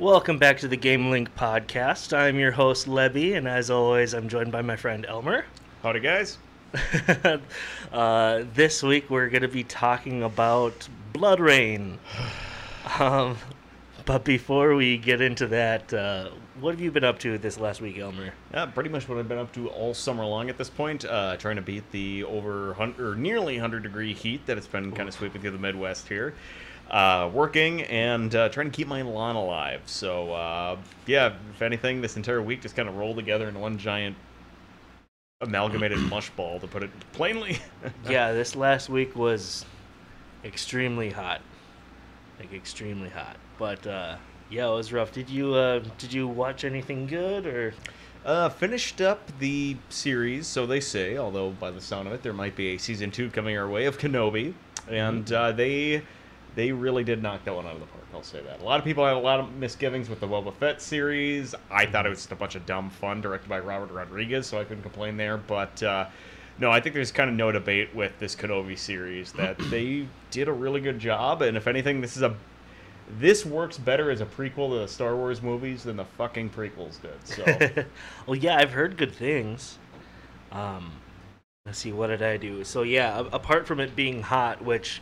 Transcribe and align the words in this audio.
Welcome 0.00 0.38
back 0.38 0.56
to 0.60 0.66
the 0.66 0.78
Game 0.78 1.10
Link 1.10 1.36
podcast. 1.36 2.16
I'm 2.16 2.38
your 2.38 2.52
host, 2.52 2.86
Lebby, 2.86 3.36
and 3.36 3.46
as 3.46 3.70
always, 3.70 4.14
I'm 4.14 4.30
joined 4.30 4.50
by 4.50 4.62
my 4.62 4.74
friend 4.74 5.04
Elmer. 5.04 5.44
Howdy, 5.82 6.00
guys. 6.00 6.38
uh, 7.92 8.44
this 8.54 8.82
week, 8.82 9.10
we're 9.10 9.28
going 9.28 9.42
to 9.42 9.48
be 9.48 9.62
talking 9.62 10.22
about 10.22 10.88
BloodRayne. 11.12 11.98
Um, 12.98 13.36
but 14.06 14.24
before 14.24 14.74
we 14.74 14.96
get 14.96 15.20
into 15.20 15.46
that, 15.48 15.92
uh, 15.92 16.30
what 16.60 16.70
have 16.70 16.80
you 16.80 16.90
been 16.90 17.04
up 17.04 17.18
to 17.18 17.36
this 17.36 17.58
last 17.58 17.82
week, 17.82 17.98
Elmer? 17.98 18.32
Yeah, 18.54 18.66
pretty 18.66 18.88
much 18.88 19.06
what 19.06 19.18
I've 19.18 19.28
been 19.28 19.38
up 19.38 19.52
to 19.52 19.68
all 19.68 19.92
summer 19.92 20.24
long 20.24 20.48
at 20.48 20.56
this 20.56 20.70
point, 20.70 21.04
uh, 21.04 21.36
trying 21.36 21.56
to 21.56 21.62
beat 21.62 21.88
the 21.92 22.24
over 22.24 22.68
100, 22.68 23.06
or 23.06 23.14
nearly 23.16 23.56
100 23.56 23.82
degree 23.82 24.14
heat 24.14 24.46
that 24.46 24.56
it's 24.56 24.66
been 24.66 24.92
kind 24.92 25.10
of 25.10 25.14
sweeping 25.14 25.42
through 25.42 25.50
the 25.50 25.58
Midwest 25.58 26.08
here. 26.08 26.34
Uh, 26.90 27.30
working 27.32 27.82
and 27.82 28.34
uh, 28.34 28.48
trying 28.48 28.68
to 28.68 28.76
keep 28.76 28.88
my 28.88 29.00
lawn 29.02 29.36
alive. 29.36 29.80
So, 29.86 30.32
uh, 30.32 30.76
yeah, 31.06 31.34
if 31.54 31.62
anything, 31.62 32.00
this 32.00 32.16
entire 32.16 32.42
week 32.42 32.62
just 32.62 32.74
kind 32.74 32.88
of 32.88 32.96
rolled 32.96 33.14
together 33.14 33.48
in 33.48 33.58
one 33.60 33.78
giant 33.78 34.16
amalgamated 35.40 35.98
mush 36.10 36.30
ball, 36.30 36.58
to 36.58 36.66
put 36.66 36.82
it 36.82 36.90
plainly. 37.12 37.60
yeah, 38.08 38.32
this 38.32 38.56
last 38.56 38.88
week 38.88 39.14
was 39.14 39.64
extremely 40.44 41.10
hot. 41.10 41.40
Like, 42.40 42.52
extremely 42.52 43.08
hot. 43.08 43.36
But, 43.56 43.86
uh, 43.86 44.16
yeah, 44.50 44.66
it 44.66 44.74
was 44.74 44.92
rough. 44.92 45.12
Did 45.12 45.30
you 45.30 45.54
uh, 45.54 45.80
did 45.98 46.12
you 46.12 46.26
watch 46.26 46.64
anything 46.64 47.06
good 47.06 47.46
or? 47.46 47.72
Uh, 48.24 48.48
finished 48.48 49.00
up 49.00 49.30
the 49.38 49.76
series, 49.90 50.46
so 50.46 50.66
they 50.66 50.80
say. 50.80 51.16
Although 51.16 51.50
by 51.50 51.70
the 51.70 51.80
sound 51.80 52.08
of 52.08 52.14
it, 52.14 52.22
there 52.22 52.32
might 52.32 52.56
be 52.56 52.74
a 52.74 52.78
season 52.78 53.10
two 53.12 53.30
coming 53.30 53.56
our 53.56 53.68
way 53.68 53.84
of 53.86 53.96
Kenobi, 53.96 54.54
and 54.88 55.24
Mm-hmm. 55.26 55.34
uh, 55.34 55.52
they 55.52 56.02
they 56.54 56.72
really 56.72 57.04
did 57.04 57.22
knock 57.22 57.44
that 57.44 57.54
one 57.54 57.66
out 57.66 57.74
of 57.74 57.80
the 57.80 57.86
park. 57.86 58.04
I'll 58.12 58.22
say 58.22 58.40
that. 58.42 58.60
A 58.60 58.64
lot 58.64 58.78
of 58.78 58.84
people 58.84 59.04
had 59.04 59.14
a 59.14 59.18
lot 59.18 59.40
of 59.40 59.52
misgivings 59.54 60.08
with 60.08 60.20
the 60.20 60.26
Boba 60.26 60.52
Fett 60.54 60.82
series. 60.82 61.54
I 61.70 61.86
thought 61.86 62.06
it 62.06 62.08
was 62.08 62.18
just 62.18 62.32
a 62.32 62.36
bunch 62.36 62.54
of 62.54 62.66
dumb 62.66 62.90
fun 62.90 63.20
directed 63.20 63.48
by 63.48 63.60
Robert 63.60 63.92
Rodriguez, 63.92 64.46
so 64.46 64.58
I 64.58 64.64
couldn't 64.64 64.82
complain 64.82 65.16
there. 65.16 65.36
But 65.36 65.82
uh, 65.82 66.06
no, 66.58 66.70
I 66.70 66.80
think 66.80 66.94
there's 66.94 67.12
kind 67.12 67.30
of 67.30 67.36
no 67.36 67.52
debate 67.52 67.94
with 67.94 68.18
this 68.18 68.34
Kenobi 68.34 68.78
series 68.78 69.32
that 69.34 69.58
they 69.70 70.06
did 70.30 70.48
a 70.48 70.52
really 70.52 70.80
good 70.80 70.98
job, 70.98 71.42
and 71.42 71.56
if 71.56 71.66
anything, 71.66 72.00
this 72.00 72.16
is 72.16 72.22
a 72.22 72.36
this 73.18 73.44
works 73.44 73.76
better 73.76 74.10
as 74.10 74.20
a 74.20 74.26
prequel 74.26 74.70
to 74.70 74.78
the 74.78 74.88
Star 74.88 75.16
Wars 75.16 75.42
movies 75.42 75.82
than 75.82 75.96
the 75.96 76.04
fucking 76.04 76.50
prequels 76.50 77.00
did. 77.02 77.26
So. 77.26 77.84
well, 78.26 78.36
yeah, 78.36 78.56
I've 78.56 78.72
heard 78.72 78.96
good 78.96 79.12
things. 79.12 79.78
Um, 80.52 80.92
let's 81.66 81.78
see, 81.78 81.92
what 81.92 82.08
did 82.08 82.22
I 82.22 82.36
do? 82.36 82.64
So 82.64 82.82
yeah, 82.82 83.24
apart 83.32 83.66
from 83.66 83.80
it 83.80 83.96
being 83.96 84.22
hot, 84.22 84.62
which, 84.62 85.00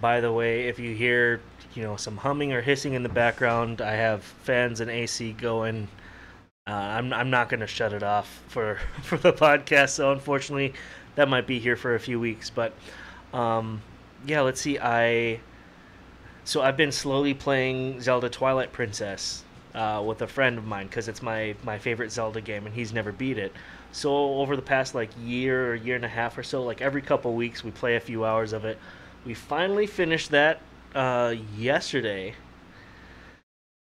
by 0.00 0.20
the 0.20 0.32
way, 0.32 0.68
if 0.68 0.78
you 0.78 0.94
hear 0.94 1.40
you 1.74 1.82
know 1.82 1.96
some 1.96 2.18
humming 2.18 2.52
or 2.52 2.60
hissing 2.60 2.94
in 2.94 3.02
the 3.02 3.08
background, 3.08 3.80
I 3.80 3.92
have 3.92 4.22
fans 4.22 4.80
and 4.80 4.90
AC 4.90 5.32
going. 5.32 5.88
Uh, 6.66 6.72
I'm 6.72 7.12
I'm 7.12 7.30
not 7.30 7.48
gonna 7.48 7.66
shut 7.66 7.92
it 7.92 8.02
off 8.02 8.42
for 8.48 8.78
for 9.02 9.18
the 9.18 9.32
podcast, 9.32 9.90
so 9.90 10.12
unfortunately, 10.12 10.74
that 11.16 11.28
might 11.28 11.46
be 11.46 11.58
here 11.58 11.76
for 11.76 11.94
a 11.94 12.00
few 12.00 12.20
weeks. 12.20 12.50
But 12.50 12.74
um, 13.32 13.82
yeah, 14.26 14.40
let's 14.42 14.60
see. 14.60 14.78
I 14.78 15.40
so 16.44 16.62
I've 16.62 16.76
been 16.76 16.92
slowly 16.92 17.34
playing 17.34 18.00
Zelda 18.00 18.28
Twilight 18.28 18.72
Princess 18.72 19.44
uh, 19.74 20.02
with 20.06 20.22
a 20.22 20.26
friend 20.26 20.58
of 20.58 20.64
mine 20.64 20.86
because 20.86 21.08
it's 21.08 21.22
my 21.22 21.54
my 21.62 21.78
favorite 21.78 22.12
Zelda 22.12 22.40
game, 22.40 22.66
and 22.66 22.74
he's 22.74 22.92
never 22.92 23.12
beat 23.12 23.38
it. 23.38 23.52
So 23.92 24.12
over 24.14 24.56
the 24.56 24.62
past 24.62 24.94
like 24.94 25.10
year 25.22 25.70
or 25.70 25.74
year 25.74 25.96
and 25.96 26.04
a 26.04 26.08
half 26.08 26.36
or 26.38 26.42
so, 26.42 26.62
like 26.62 26.80
every 26.80 27.02
couple 27.02 27.34
weeks, 27.34 27.62
we 27.64 27.70
play 27.70 27.96
a 27.96 28.00
few 28.00 28.24
hours 28.24 28.52
of 28.52 28.64
it. 28.64 28.78
We 29.24 29.34
finally 29.34 29.86
finished 29.86 30.30
that 30.30 30.60
uh, 30.94 31.34
yesterday. 31.56 32.34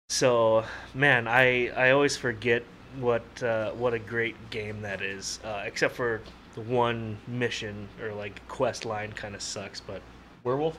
So 0.10 0.66
man, 0.94 1.28
I 1.28 1.70
I 1.70 1.92
always 1.92 2.16
forget 2.16 2.64
what 3.00 3.44
uh, 3.44 3.72
what 3.72 3.94
a 3.94 4.00
great 4.00 4.50
game 4.50 4.82
that 4.82 5.02
is. 5.02 5.40
Uh, 5.44 5.64
except 5.66 5.96
for 5.96 6.22
the 6.54 6.62
one 6.62 7.18
mission 7.28 7.90
or 8.02 8.14
like 8.14 8.48
quest 8.48 8.86
line 8.86 9.12
kind 9.12 9.36
of 9.36 9.42
sucks, 9.42 9.82
but 9.82 10.02
Werewolf? 10.44 10.78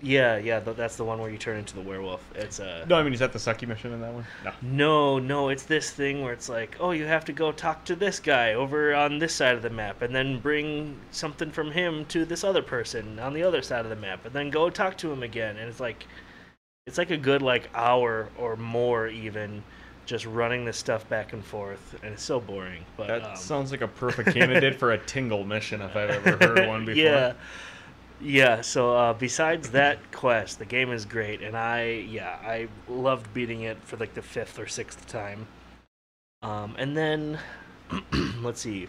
Yeah, 0.00 0.36
yeah, 0.38 0.60
th- 0.60 0.76
that's 0.76 0.96
the 0.96 1.04
one 1.04 1.18
where 1.18 1.30
you 1.30 1.38
turn 1.38 1.58
into 1.58 1.74
the 1.74 1.80
werewolf. 1.80 2.22
It's 2.34 2.60
a 2.60 2.84
No, 2.88 2.96
I 2.96 3.02
mean, 3.02 3.12
is 3.12 3.18
that 3.18 3.32
the 3.32 3.38
sucky 3.38 3.66
mission 3.66 3.92
in 3.92 4.00
that 4.00 4.12
one? 4.12 4.26
No. 4.44 4.52
no, 4.62 5.18
no, 5.18 5.48
it's 5.48 5.64
this 5.64 5.90
thing 5.90 6.22
where 6.22 6.32
it's 6.32 6.48
like, 6.48 6.76
oh, 6.78 6.92
you 6.92 7.04
have 7.04 7.24
to 7.26 7.32
go 7.32 7.50
talk 7.50 7.84
to 7.86 7.96
this 7.96 8.20
guy 8.20 8.54
over 8.54 8.94
on 8.94 9.18
this 9.18 9.34
side 9.34 9.56
of 9.56 9.62
the 9.62 9.70
map, 9.70 10.02
and 10.02 10.14
then 10.14 10.38
bring 10.38 10.98
something 11.10 11.50
from 11.50 11.72
him 11.72 12.04
to 12.06 12.24
this 12.24 12.44
other 12.44 12.62
person 12.62 13.18
on 13.18 13.32
the 13.32 13.42
other 13.42 13.62
side 13.62 13.84
of 13.84 13.90
the 13.90 13.96
map, 13.96 14.24
and 14.24 14.34
then 14.34 14.50
go 14.50 14.70
talk 14.70 14.96
to 14.98 15.10
him 15.10 15.22
again. 15.22 15.56
And 15.56 15.68
it's 15.68 15.80
like, 15.80 16.06
it's 16.86 16.98
like 16.98 17.10
a 17.10 17.16
good 17.16 17.42
like 17.42 17.68
hour 17.74 18.28
or 18.38 18.56
more 18.56 19.08
even, 19.08 19.62
just 20.06 20.24
running 20.24 20.64
this 20.64 20.78
stuff 20.78 21.06
back 21.08 21.34
and 21.34 21.44
forth, 21.44 21.96
and 22.02 22.14
it's 22.14 22.22
so 22.22 22.40
boring. 22.40 22.84
But 22.96 23.08
That 23.08 23.24
um, 23.24 23.36
sounds 23.36 23.70
like 23.72 23.82
a 23.82 23.88
perfect 23.88 24.30
candidate 24.34 24.76
for 24.76 24.92
a 24.92 24.98
tingle 24.98 25.44
mission 25.44 25.82
if 25.82 25.94
I've 25.96 26.10
ever 26.10 26.46
heard 26.46 26.68
one 26.68 26.84
before. 26.86 27.02
Yeah. 27.02 27.32
Yeah, 28.20 28.62
so 28.62 28.96
uh, 28.96 29.12
besides 29.12 29.70
that 29.70 30.10
quest, 30.10 30.58
the 30.58 30.64
game 30.64 30.90
is 30.90 31.04
great, 31.04 31.40
and 31.40 31.56
I, 31.56 32.04
yeah, 32.08 32.36
I 32.42 32.68
loved 32.88 33.32
beating 33.32 33.62
it 33.62 33.78
for 33.84 33.96
like 33.96 34.14
the 34.14 34.22
fifth 34.22 34.58
or 34.58 34.66
sixth 34.66 35.06
time. 35.06 35.46
Um, 36.42 36.74
and 36.78 36.96
then, 36.96 37.38
let's 38.42 38.60
see. 38.60 38.88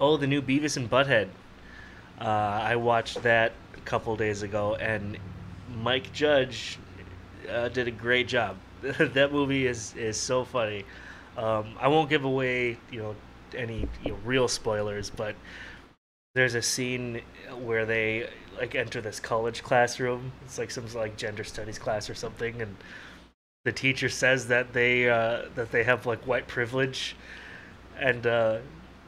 Oh, 0.00 0.16
the 0.16 0.26
new 0.26 0.42
Beavis 0.42 0.76
and 0.76 0.90
Butthead. 0.90 1.28
Uh, 2.20 2.24
I 2.24 2.76
watched 2.76 3.22
that 3.22 3.52
a 3.76 3.80
couple 3.80 4.16
days 4.16 4.42
ago, 4.42 4.74
and 4.76 5.18
Mike 5.82 6.12
Judge 6.12 6.78
uh, 7.50 7.68
did 7.68 7.88
a 7.88 7.90
great 7.90 8.28
job. 8.28 8.56
that 8.82 9.32
movie 9.32 9.66
is 9.66 9.94
is 9.96 10.18
so 10.20 10.44
funny. 10.44 10.84
Um, 11.38 11.74
I 11.80 11.88
won't 11.88 12.10
give 12.10 12.24
away, 12.24 12.78
you 12.90 13.00
know, 13.02 13.16
any 13.56 13.88
you 14.04 14.12
know, 14.12 14.18
real 14.24 14.48
spoilers, 14.48 15.10
but 15.10 15.34
there's 16.34 16.56
a 16.56 16.62
scene 16.62 17.22
where 17.62 17.86
they 17.86 18.28
like 18.58 18.74
enter 18.74 19.00
this 19.00 19.20
college 19.20 19.62
classroom. 19.62 20.32
It's 20.44 20.58
like 20.58 20.70
some 20.70 20.86
like 20.94 21.16
gender 21.16 21.44
studies 21.44 21.78
class 21.78 22.10
or 22.10 22.14
something, 22.14 22.60
and 22.60 22.76
the 23.64 23.72
teacher 23.72 24.08
says 24.08 24.48
that 24.48 24.72
they 24.72 25.08
uh, 25.08 25.42
that 25.54 25.70
they 25.70 25.84
have 25.84 26.06
like 26.06 26.26
white 26.26 26.48
privilege, 26.48 27.16
and 27.98 28.26
uh, 28.26 28.58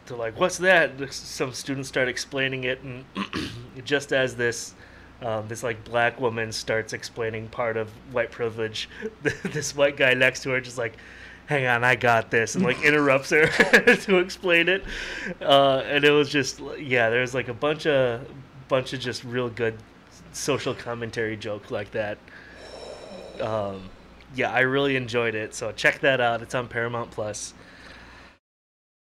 they're 0.07 0.17
like, 0.17 0.39
"What's 0.39 0.59
that?" 0.59 1.13
Some 1.13 1.53
students 1.53 1.89
start 1.89 2.09
explaining 2.09 2.65
it, 2.65 2.81
and 2.83 3.05
just 3.85 4.13
as 4.13 4.37
this. 4.37 4.75
Um, 5.23 5.49
this 5.49 5.63
like 5.63 5.83
black 5.83 6.21
woman 6.21 6.53
starts 6.53 6.93
explaining 6.93 7.49
part 7.49 7.79
of 7.79 7.89
white 8.13 8.31
privilege. 8.31 8.87
this 9.45 9.75
white 9.75 9.97
guy 9.97 10.13
next 10.13 10.43
to 10.43 10.51
her 10.51 10.61
just 10.61 10.77
like, 10.77 10.99
hang 11.47 11.67
on, 11.67 11.85
I 11.85 11.97
got 11.97 12.31
this, 12.31 12.55
and 12.55 12.65
like 12.65 12.83
interrupts 12.85 13.31
her 13.31 13.47
to 13.97 14.19
explain 14.19 14.69
it. 14.69 14.85
Uh, 15.41 15.83
and 15.87 16.05
it 16.05 16.11
was 16.11 16.29
just, 16.29 16.61
yeah, 16.79 17.11
there's 17.11 17.35
like 17.35 17.49
a 17.49 17.55
bunch 17.55 17.87
of, 17.87 18.27
bunch 18.69 18.93
of 18.93 19.01
just 19.01 19.25
real 19.25 19.49
good 19.49 19.77
social 20.33 20.75
commentary 20.75 21.37
jokes 21.37 21.71
like 21.71 21.91
that. 21.93 22.19
Um, 23.41 23.91
yeah, 24.35 24.51
I 24.51 24.61
really 24.61 24.97
enjoyed 24.97 25.35
it. 25.35 25.55
So 25.55 25.73
check 25.73 26.01
that 26.01 26.21
out. 26.21 26.43
It's 26.43 26.55
on 26.55 26.69
Paramount 26.69 27.11
Plus. 27.11 27.55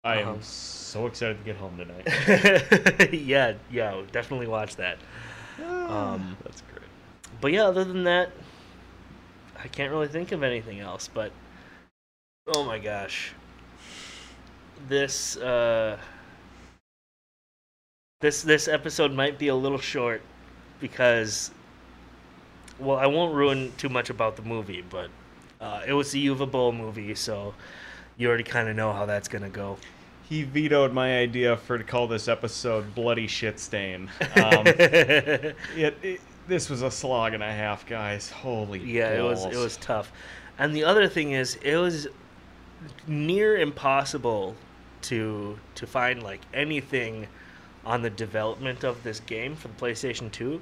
I 0.04 0.18
am 0.18 0.28
Um, 0.30 0.42
so 0.42 1.06
excited 1.06 1.38
to 1.38 1.44
get 1.44 1.58
home 1.58 1.78
tonight. 1.78 3.14
yeah, 3.14 3.54
yeah, 3.70 4.02
definitely 4.12 4.48
watch 4.48 4.76
that. 4.78 4.98
Um, 5.88 6.38
That's 6.44 6.62
great. 6.62 6.90
but 7.40 7.52
yeah, 7.52 7.66
other 7.66 7.84
than 7.84 8.04
that, 8.06 8.32
I 9.64 9.68
can't 9.68 9.92
really 9.92 10.08
think 10.08 10.32
of 10.32 10.42
anything 10.42 10.80
else. 10.80 11.08
But 11.08 11.32
oh 12.48 12.64
my 12.64 12.80
gosh, 12.80 13.34
this 14.88 15.38
uh, 15.38 15.98
this 18.20 18.42
this 18.42 18.68
episode 18.68 19.12
might 19.12 19.38
be 19.38 19.48
a 19.50 19.56
little 19.56 19.80
short 19.80 20.22
because, 20.80 21.52
well, 22.80 22.98
I 22.98 23.08
won't 23.08 23.34
ruin 23.34 23.72
too 23.78 23.90
much 23.90 24.10
about 24.10 24.36
the 24.36 24.42
movie, 24.42 24.84
but 24.88 25.10
uh, 25.60 25.82
it 25.86 25.94
was 25.94 26.12
the 26.12 26.26
Uwe 26.28 26.50
Boll 26.50 26.72
movie, 26.72 27.16
so 27.16 27.54
you 28.18 28.28
already 28.28 28.44
kind 28.44 28.70
of 28.70 28.76
know 28.76 28.92
how 28.94 29.06
that's 29.06 29.28
gonna 29.28 29.50
go. 29.50 29.78
He 30.28 30.44
vetoed 30.44 30.94
my 30.94 31.18
idea 31.18 31.58
for 31.58 31.78
to 31.78 31.84
call 31.84 32.08
this 32.08 32.28
episode 32.28 32.96
"Bloody 32.96 33.28
Shit 33.28 33.60
Stain." 33.60 34.10
Um, 34.36 34.64
it, 34.66 35.56
it, 36.02 36.22
this 36.48 36.70
was 36.70 36.82
a 36.82 36.92
slog 36.92 37.34
and 37.34 37.44
a 37.44 37.52
half, 37.52 37.86
guys. 37.86 38.30
Holy 38.30 38.80
Yeah, 38.80 39.14
it 39.14 39.24
was 39.24 39.46
it 39.46 39.58
was 39.58 39.78
tough. 39.78 40.12
And 40.58 40.76
the 40.76 40.84
other 40.84 41.08
thing 41.08 41.32
is 41.32 41.56
it 41.56 41.76
was 41.78 42.08
near 43.08 43.58
impossible 43.58 44.56
to 45.04 45.58
to 45.76 45.88
find 45.88 46.24
like 46.24 46.42
anything 46.54 47.28
on 47.86 48.02
the 48.02 48.10
development 48.10 48.84
of 48.84 49.02
this 49.04 49.20
game 49.22 49.56
for 49.56 49.68
the 49.68 49.74
PlayStation 49.74 50.32
2. 50.32 50.62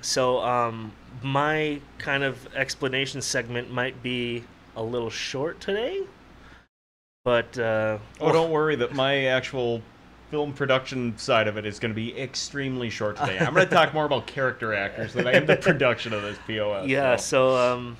So 0.00 0.40
um 0.40 0.92
my 1.22 1.80
kind 1.98 2.22
of 2.22 2.54
explanation 2.54 3.22
segment 3.22 3.70
might 3.70 4.02
be 4.02 4.44
a 4.76 4.82
little 4.82 5.10
short 5.10 5.60
today. 5.60 6.02
But 7.24 7.58
uh 7.58 7.98
Oh, 8.20 8.32
don't 8.32 8.50
worry 8.50 8.76
that 8.76 8.94
my 8.94 9.26
actual 9.26 9.82
film 10.30 10.52
production 10.52 11.16
side 11.16 11.46
of 11.46 11.56
it 11.56 11.64
is 11.64 11.78
going 11.78 11.92
to 11.92 11.94
be 11.94 12.18
extremely 12.20 12.90
short 12.90 13.16
today. 13.16 13.38
I'm 13.38 13.54
going 13.54 13.68
to 13.68 13.72
talk 13.72 13.94
more 13.94 14.04
about 14.04 14.26
character 14.26 14.74
actors 14.74 15.12
than 15.12 15.26
I 15.26 15.32
am 15.34 15.46
the 15.46 15.56
production 15.70 16.12
of 16.12 16.22
this 16.22 16.36
POS. 16.48 16.88
yeah, 16.88 17.14
so. 17.16 17.50
so 17.50 17.74
um 17.74 17.96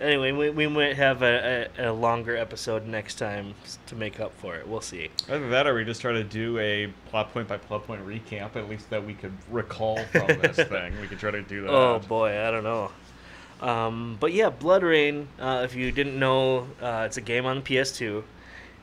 anyway, 0.00 0.32
we, 0.32 0.50
we 0.50 0.66
might 0.66 0.96
have 0.96 1.22
a, 1.22 1.68
a, 1.78 1.90
a 1.90 1.92
longer 1.92 2.36
episode 2.36 2.86
next 2.86 3.16
time 3.16 3.54
to 3.86 3.94
make 3.94 4.20
up 4.20 4.32
for 4.38 4.56
it. 4.56 4.66
We'll 4.66 4.80
see. 4.80 5.10
Either 5.28 5.48
that, 5.50 5.66
or 5.66 5.74
we 5.74 5.84
just 5.84 6.00
try 6.00 6.12
to 6.12 6.24
do 6.24 6.58
a 6.58 6.92
plot 7.10 7.32
point 7.32 7.48
by 7.48 7.56
plot 7.56 7.86
point 7.86 8.06
recap, 8.06 8.56
at 8.56 8.68
least 8.68 8.90
that 8.90 9.04
we 9.04 9.14
could 9.14 9.32
recall 9.50 9.98
from 10.06 10.26
this 10.40 10.56
thing. 10.68 11.00
We 11.00 11.06
could 11.06 11.18
try 11.18 11.30
to 11.30 11.42
do 11.42 11.62
that. 11.62 11.70
Oh 11.70 12.00
boy, 12.00 12.46
I 12.46 12.50
don't 12.50 12.64
know. 12.64 12.90
Um, 13.60 14.16
but 14.20 14.32
yeah, 14.32 14.50
Blood 14.50 14.82
Rain. 14.82 15.28
Uh, 15.38 15.62
if 15.64 15.74
you 15.74 15.90
didn't 15.92 16.18
know, 16.18 16.68
uh, 16.80 17.04
it's 17.06 17.16
a 17.16 17.22
game 17.22 17.46
on 17.46 17.56
the 17.56 17.62
PS2. 17.62 18.22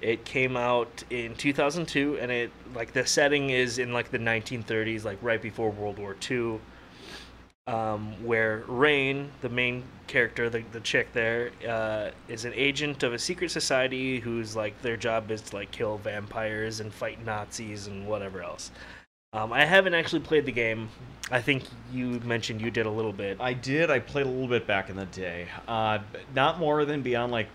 It 0.01 0.25
came 0.25 0.57
out 0.57 1.03
in 1.11 1.35
2002, 1.35 2.17
and 2.19 2.31
it 2.31 2.51
like 2.73 2.93
the 2.93 3.05
setting 3.05 3.51
is 3.51 3.77
in 3.77 3.93
like 3.93 4.09
the 4.09 4.17
1930s, 4.17 5.03
like 5.03 5.19
right 5.21 5.41
before 5.41 5.69
World 5.69 5.99
War 5.99 6.15
II. 6.29 6.59
Um, 7.67 8.13
where 8.25 8.63
Rayne, 8.67 9.31
the 9.41 9.49
main 9.49 9.83
character, 10.07 10.49
the, 10.49 10.63
the 10.71 10.79
chick 10.79 11.13
there, 11.13 11.51
uh, 11.67 12.09
is 12.27 12.43
an 12.43 12.53
agent 12.55 13.03
of 13.03 13.13
a 13.13 13.19
secret 13.19 13.51
society 13.51 14.19
who's 14.19 14.55
like 14.55 14.81
their 14.81 14.97
job 14.97 15.29
is 15.29 15.41
to 15.41 15.57
like 15.57 15.71
kill 15.71 15.97
vampires 15.97 16.79
and 16.79 16.91
fight 16.91 17.23
Nazis 17.23 17.87
and 17.87 18.07
whatever 18.07 18.41
else. 18.41 18.71
Um, 19.33 19.53
I 19.53 19.63
haven't 19.63 19.93
actually 19.93 20.19
played 20.19 20.45
the 20.45 20.51
game. 20.51 20.89
I 21.31 21.39
think 21.39 21.63
you 21.93 22.19
mentioned 22.25 22.59
you 22.59 22.69
did 22.69 22.85
a 22.85 22.89
little 22.89 23.13
bit. 23.13 23.37
I 23.39 23.53
did. 23.53 23.89
I 23.89 23.99
played 23.99 24.25
a 24.25 24.29
little 24.29 24.49
bit 24.49 24.67
back 24.67 24.89
in 24.89 24.97
the 24.97 25.05
day. 25.05 25.47
Uh, 25.69 25.99
not 26.35 26.59
more 26.59 26.83
than 26.83 27.01
beyond 27.01 27.31
like 27.31 27.47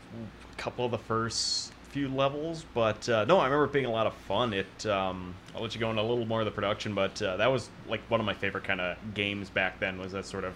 a 0.51 0.57
couple 0.57 0.87
of 0.87 0.91
the 0.91 0.99
first 0.99 1.73
few 1.97 2.09
levels, 2.11 2.67
but 2.75 3.09
uh, 3.09 3.25
no, 3.25 3.39
I 3.39 3.45
remember 3.45 3.65
it 3.65 3.73
being 3.73 3.87
a 3.87 3.91
lot 3.91 4.07
of 4.07 4.13
fun. 4.13 4.53
It. 4.53 4.85
Um, 4.85 5.35
I'll 5.55 5.63
let 5.63 5.75
you 5.75 5.81
go 5.81 5.89
into 5.89 6.03
a 6.03 6.05
little 6.05 6.27
more 6.27 6.41
of 6.41 6.45
the 6.45 6.51
production, 6.51 6.95
but 6.95 7.21
uh, 7.23 7.39
that 7.39 7.47
was 7.47 7.71
like 7.89 8.03
one 8.11 8.21
of 8.21 8.27
my 8.27 8.35
favorite 8.35 8.65
kind 8.65 8.83
of 8.83 8.99
games 9.15 9.49
back 9.49 9.81
then. 9.81 9.99
Was 9.99 10.13
that 10.13 10.27
sort 10.27 10.45
of 10.45 10.53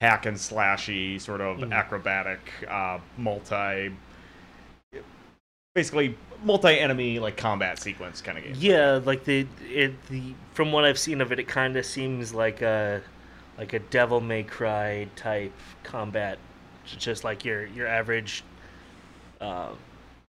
hack 0.00 0.26
and 0.26 0.36
slashy, 0.36 1.20
sort 1.20 1.40
of 1.40 1.58
Mhm. 1.58 1.72
acrobatic, 1.72 2.38
uh, 2.68 3.00
multi. 3.18 3.92
Basically, 5.74 6.16
multi-enemy 6.44 7.18
like 7.18 7.36
combat 7.36 7.80
sequence 7.80 8.20
kind 8.20 8.38
of 8.38 8.44
game. 8.44 8.54
Yeah, 8.56 9.00
like 9.04 9.24
the 9.24 9.48
it 9.68 10.00
the 10.06 10.22
from 10.52 10.70
what 10.70 10.84
I've 10.84 10.98
seen 11.00 11.20
of 11.20 11.32
it, 11.32 11.40
it 11.40 11.48
kind 11.48 11.76
of 11.76 11.84
seems 11.84 12.32
like 12.32 12.62
a 12.62 13.02
like 13.58 13.72
a 13.72 13.80
Devil 13.80 14.20
May 14.20 14.44
Cry 14.44 15.08
type 15.16 15.52
combat, 15.82 16.38
just 16.86 17.24
like 17.24 17.44
your 17.44 17.66
your 17.66 17.88
average, 17.88 18.44
uh, 19.40 19.70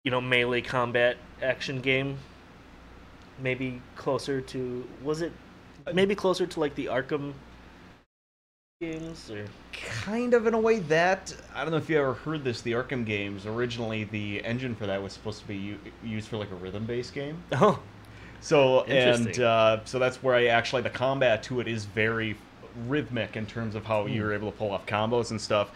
you 0.04 0.12
know, 0.12 0.22
melee 0.22 0.62
combat 0.62 1.18
action 1.42 1.82
game. 1.82 2.18
Maybe 3.40 3.82
closer 3.96 4.42
to 4.42 4.88
was 5.02 5.22
it? 5.22 5.32
Maybe 5.94 6.14
closer 6.16 6.46
to 6.46 6.60
like 6.60 6.76
the 6.76 6.88
Arkham 6.88 7.34
games 8.82 9.30
or 9.30 9.46
kind 9.74 10.34
of 10.34 10.48
in 10.48 10.54
a 10.54 10.60
way 10.60 10.80
that 10.80 11.36
I 11.54 11.64
don't 11.64 11.72
know 11.72 11.78
if 11.78 11.90
you 11.90 11.98
ever 12.00 12.14
heard 12.14 12.44
this. 12.44 12.62
The 12.62 12.74
Arkham 12.74 13.06
games 13.06 13.46
originally, 13.46 14.04
the 14.06 14.44
engine 14.44 14.76
for 14.76 14.88
that 14.88 15.02
was 15.02 15.14
supposed 15.14 15.42
to 15.42 15.48
be 15.48 15.56
u- 15.58 15.80
used 16.04 16.28
for 16.28 16.38
like 16.38 16.52
a 16.52 16.56
rhythm-based 16.56 17.14
game. 17.14 17.44
oh 17.54 17.80
So 18.42 18.84
and 18.84 19.38
uh, 19.40 19.84
so 19.86 20.00
that's 20.00 20.24
where 20.24 20.36
I 20.36 20.48
actually 20.48 20.82
the 20.82 20.90
combat 20.90 21.44
to 21.44 21.60
it 21.60 21.68
is 21.68 21.86
very 21.86 22.38
rhythmic 22.88 23.36
in 23.36 23.46
terms 23.46 23.76
of 23.76 23.86
how 23.86 24.06
Hmm. 24.06 24.14
you're 24.14 24.34
able 24.34 24.52
to 24.52 24.58
pull 24.58 24.72
off 24.72 24.86
combos 24.86 25.32
and 25.32 25.42
stuff. 25.42 25.72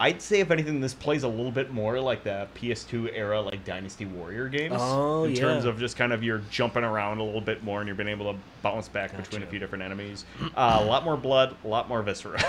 I'd 0.00 0.22
say 0.22 0.40
if 0.40 0.50
anything, 0.50 0.80
this 0.80 0.94
plays 0.94 1.24
a 1.24 1.28
little 1.28 1.50
bit 1.50 1.72
more 1.72 2.00
like 2.00 2.22
the 2.22 2.46
PS2 2.54 3.10
era, 3.12 3.40
like 3.40 3.64
Dynasty 3.64 4.06
Warrior 4.06 4.48
games. 4.48 4.76
Oh, 4.78 5.24
in 5.24 5.34
yeah. 5.34 5.40
terms 5.40 5.64
of 5.64 5.78
just 5.78 5.96
kind 5.96 6.12
of 6.12 6.22
you're 6.22 6.42
jumping 6.50 6.84
around 6.84 7.18
a 7.18 7.24
little 7.24 7.40
bit 7.40 7.64
more 7.64 7.80
and 7.80 7.88
you're 7.88 7.96
being 7.96 8.08
able 8.08 8.32
to 8.32 8.38
bounce 8.62 8.88
back 8.88 9.16
between 9.16 9.42
a 9.42 9.46
few 9.46 9.58
different 9.58 9.82
enemies. 9.82 10.24
Uh, 10.54 10.78
a 10.80 10.84
lot 10.84 11.04
more 11.04 11.16
blood, 11.16 11.56
a 11.64 11.68
lot 11.68 11.88
more 11.88 12.02
viscera. 12.02 12.40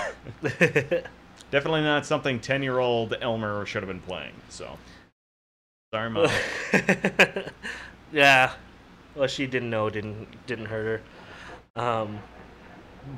Definitely 1.52 1.82
not 1.82 2.06
something 2.06 2.40
ten 2.40 2.62
year 2.62 2.78
old 2.78 3.16
Elmer 3.20 3.66
should 3.66 3.82
have 3.82 3.88
been 3.88 4.02
playing. 4.02 4.34
So 4.50 4.78
sorry, 5.92 6.12
mom. 6.12 6.30
yeah. 8.12 8.54
Well, 9.16 9.28
she 9.28 9.48
didn't 9.48 9.72
know. 9.72 9.90
Didn't 9.90 10.46
didn't 10.46 10.66
hurt 10.66 11.02
her. 11.76 11.82
Um, 11.82 12.20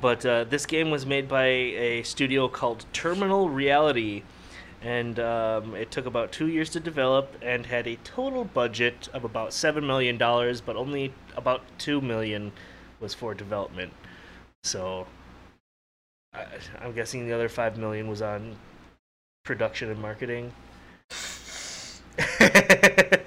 but 0.00 0.24
uh, 0.24 0.44
this 0.44 0.66
game 0.66 0.90
was 0.90 1.04
made 1.06 1.28
by 1.28 1.46
a 1.46 2.02
studio 2.02 2.48
called 2.48 2.84
Terminal 2.92 3.48
Reality, 3.48 4.22
and 4.80 5.18
um, 5.20 5.74
it 5.74 5.90
took 5.90 6.06
about 6.06 6.32
two 6.32 6.48
years 6.48 6.70
to 6.70 6.80
develop 6.80 7.36
and 7.42 7.66
had 7.66 7.86
a 7.86 7.96
total 7.96 8.44
budget 8.44 9.08
of 9.12 9.24
about 9.24 9.52
seven 9.52 9.86
million 9.86 10.16
dollars, 10.18 10.60
but 10.60 10.76
only 10.76 11.12
about 11.36 11.62
two 11.78 12.00
million 12.00 12.52
was 13.00 13.14
for 13.14 13.34
development. 13.34 13.92
So, 14.64 15.06
I, 16.34 16.46
I'm 16.80 16.92
guessing 16.92 17.26
the 17.26 17.34
other 17.34 17.48
five 17.48 17.76
million 17.76 18.08
was 18.08 18.22
on 18.22 18.56
production 19.44 19.90
and 19.90 20.00
marketing. 20.00 20.52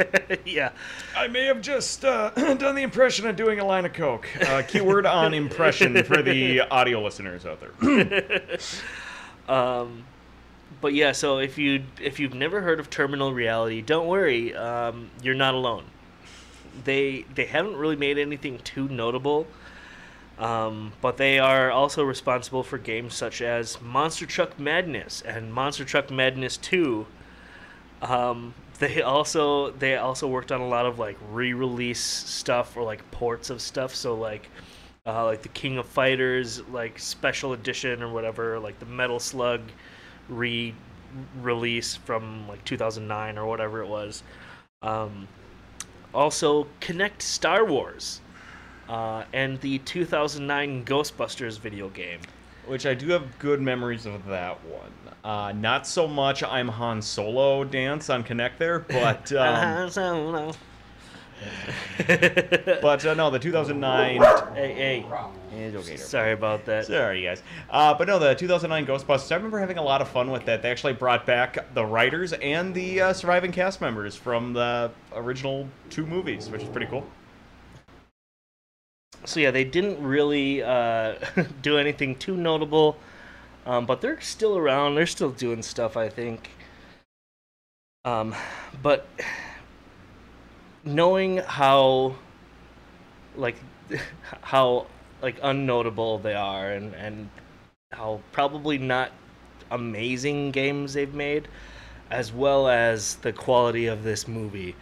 yeah. 0.46 0.72
I 1.16 1.28
may 1.28 1.46
have 1.46 1.62
just 1.62 2.04
uh, 2.06 2.30
done 2.36 2.76
the 2.76 2.82
impression 2.84 3.28
of 3.28 3.36
doing 3.36 3.60
a 3.60 3.66
line 3.66 3.86
of 3.86 3.94
coke. 3.94 4.28
Uh, 4.42 4.64
keyword 4.68 5.06
on 5.06 5.34
impression 5.34 6.04
for 6.04 6.22
the 6.22 6.62
audio 6.72 7.02
listeners 7.02 7.46
out 7.46 7.60
there. 7.60 8.58
Um, 9.48 10.06
but 10.82 10.94
yeah, 10.94 11.12
so 11.12 11.38
if 11.40 11.58
you 11.58 11.84
if 12.02 12.20
you've 12.20 12.34
never 12.34 12.62
heard 12.62 12.80
of 12.80 12.90
Terminal 12.90 13.34
Reality, 13.34 13.82
don't 13.82 14.08
worry, 14.08 14.56
um, 14.56 15.10
you're 15.22 15.36
not 15.36 15.54
alone. 15.54 15.86
They 16.84 17.26
they 17.34 17.46
haven't 17.46 17.76
really 17.78 17.96
made 17.96 18.18
anything 18.18 18.60
too 18.60 18.88
notable, 18.88 19.48
um, 20.38 20.94
but 21.02 21.18
they 21.18 21.40
are 21.40 21.72
also 21.72 22.04
responsible 22.04 22.64
for 22.64 22.78
games 22.78 23.14
such 23.14 23.42
as 23.42 23.82
Monster 23.82 24.26
Truck 24.26 24.60
Madness 24.60 25.22
and 25.22 25.54
Monster 25.54 25.86
Truck 25.86 26.12
Madness 26.12 26.58
Two. 26.58 27.06
Um, 28.02 28.54
they 28.80 29.02
also 29.02 29.72
they 29.72 29.96
also 29.96 30.28
worked 30.28 30.52
on 30.52 30.62
a 30.62 30.68
lot 30.68 30.86
of 30.86 31.00
like 31.00 31.18
re-release 31.32 32.02
stuff 32.02 32.76
or 32.76 32.84
like 32.84 33.10
ports 33.12 33.50
of 33.50 33.62
stuff. 33.62 33.96
So 33.96 34.16
like 34.16 34.50
uh, 35.06 35.26
like 35.26 35.42
the 35.42 35.50
King 35.50 35.78
of 35.78 35.86
Fighters 35.86 36.62
like 36.70 37.00
special 37.00 37.54
edition 37.54 38.02
or 38.02 38.12
whatever, 38.12 38.60
like 38.60 38.80
the 38.80 38.86
Metal 38.86 39.20
Slug 39.20 39.62
re-release 40.30 41.96
from 41.96 42.48
like 42.48 42.64
2009 42.66 43.38
or 43.38 43.46
whatever 43.46 43.82
it 43.82 43.88
was. 43.88 44.24
Um, 44.82 45.28
also, 46.14 46.68
Kinect 46.80 47.22
Star 47.22 47.66
Wars 47.66 48.22
uh, 48.88 49.26
and 49.34 49.60
the 49.62 49.80
2009 49.80 50.86
Ghostbusters 50.86 51.60
video 51.60 51.90
game. 51.90 52.20
Which 52.68 52.86
I 52.86 52.94
do 52.94 53.10
have 53.10 53.38
good 53.40 53.62
memories 53.62 54.06
of 54.06 54.26
that 54.26 54.64
one. 54.66 54.92
Uh, 55.24 55.52
not 55.54 55.88
so 55.88 56.08
much 56.08 56.44
I'm 56.44 56.68
Han 56.68 57.02
Solo 57.02 57.64
dance 57.64 58.10
on 58.10 58.24
Kinect 58.24 58.58
there, 58.58 58.80
but 58.88 59.32
um, 59.34 59.90
Solo. 59.90 60.54
but 61.98 63.06
uh, 63.06 63.14
no, 63.14 63.30
the 63.30 63.40
2009. 63.40 64.22
hey, 64.56 64.74
hey, 64.74 65.06
It's 65.52 65.76
okay, 65.76 65.98
sorry 65.98 66.32
about 66.32 66.66
that. 66.66 66.86
Sorry, 66.86 67.24
guys. 67.24 67.44
Uh, 67.70 67.94
but 67.94 68.08
no, 68.08 68.20
the 68.20 68.34
2009 68.36 68.86
Ghostbusters. 68.86 69.32
I 69.32 69.36
remember 69.36 69.60
having 69.60 69.78
a 69.78 69.84
lot 69.84 70.02
of 70.02 70.08
fun 70.08 70.32
with 70.32 70.46
that. 70.46 70.62
They 70.62 70.72
actually 70.72 70.94
brought 70.94 71.26
back 71.26 71.74
the 71.74 71.86
writers 71.86 72.34
and 72.34 72.74
the 72.74 73.02
uh, 73.02 73.14
surviving 73.14 73.52
cast 73.52 73.82
members 73.82 74.16
from 74.16 74.54
the 74.54 74.92
original 75.14 75.68
two 75.90 76.06
movies, 76.06 76.50
which 76.50 76.64
is 76.64 76.70
pretty 76.70 76.88
cool. 76.88 77.06
So 79.26 79.40
yeah, 79.40 79.52
they 79.52 79.64
didn't 79.64 80.02
really 80.02 80.64
uh, 80.64 81.16
do 81.62 81.78
anything 81.78 82.16
too 82.16 82.36
notable, 82.36 82.98
um, 83.66 83.86
but 83.86 84.02
they're 84.02 84.22
still 84.22 84.58
around. 84.58 84.96
They're 84.96 85.06
still 85.08 85.32
doing 85.32 85.64
stuff, 85.64 85.98
I 85.98 86.10
think. 86.10 86.50
Um, 88.06 88.36
but 88.84 89.08
knowing 90.84 91.38
how, 91.38 92.16
like, 93.36 93.56
how 94.42 94.88
like 95.22 95.40
unnotable 95.42 96.22
they 96.22 96.34
are, 96.34 96.72
and 96.72 96.94
and 96.96 97.30
how 97.92 98.22
probably 98.32 98.78
not 98.78 99.12
amazing 99.72 100.52
games 100.52 100.94
they've 100.94 101.14
made, 101.14 101.48
as 102.12 102.32
well 102.34 102.68
as 102.68 103.16
the 103.18 103.34
quality 103.34 103.88
of 103.88 104.04
this 104.04 104.28
movie. 104.28 104.76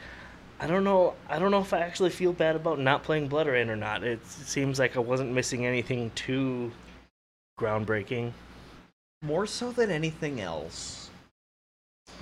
I 0.64 0.68
don't 0.68 0.86
know. 0.86 1.16
I 1.28 1.40
don't 1.40 1.52
know 1.52 1.60
if 1.60 1.74
I 1.74 1.80
actually 1.80 2.12
feel 2.12 2.32
bad 2.32 2.56
about 2.56 2.80
not 2.80 3.04
playing 3.04 3.28
BloodRayne 3.28 3.68
or 3.68 3.76
not. 3.76 4.02
It 4.02 4.26
seems 4.26 4.80
like 4.80 4.96
I 4.96 5.02
wasn't 5.02 5.34
missing 5.34 5.66
anything 5.66 6.10
too 6.16 6.72
groundbreaking. 7.60 8.32
More 9.22 9.46
so 9.46 9.74
than 9.74 9.92
anything 9.92 10.40
else, 10.40 11.10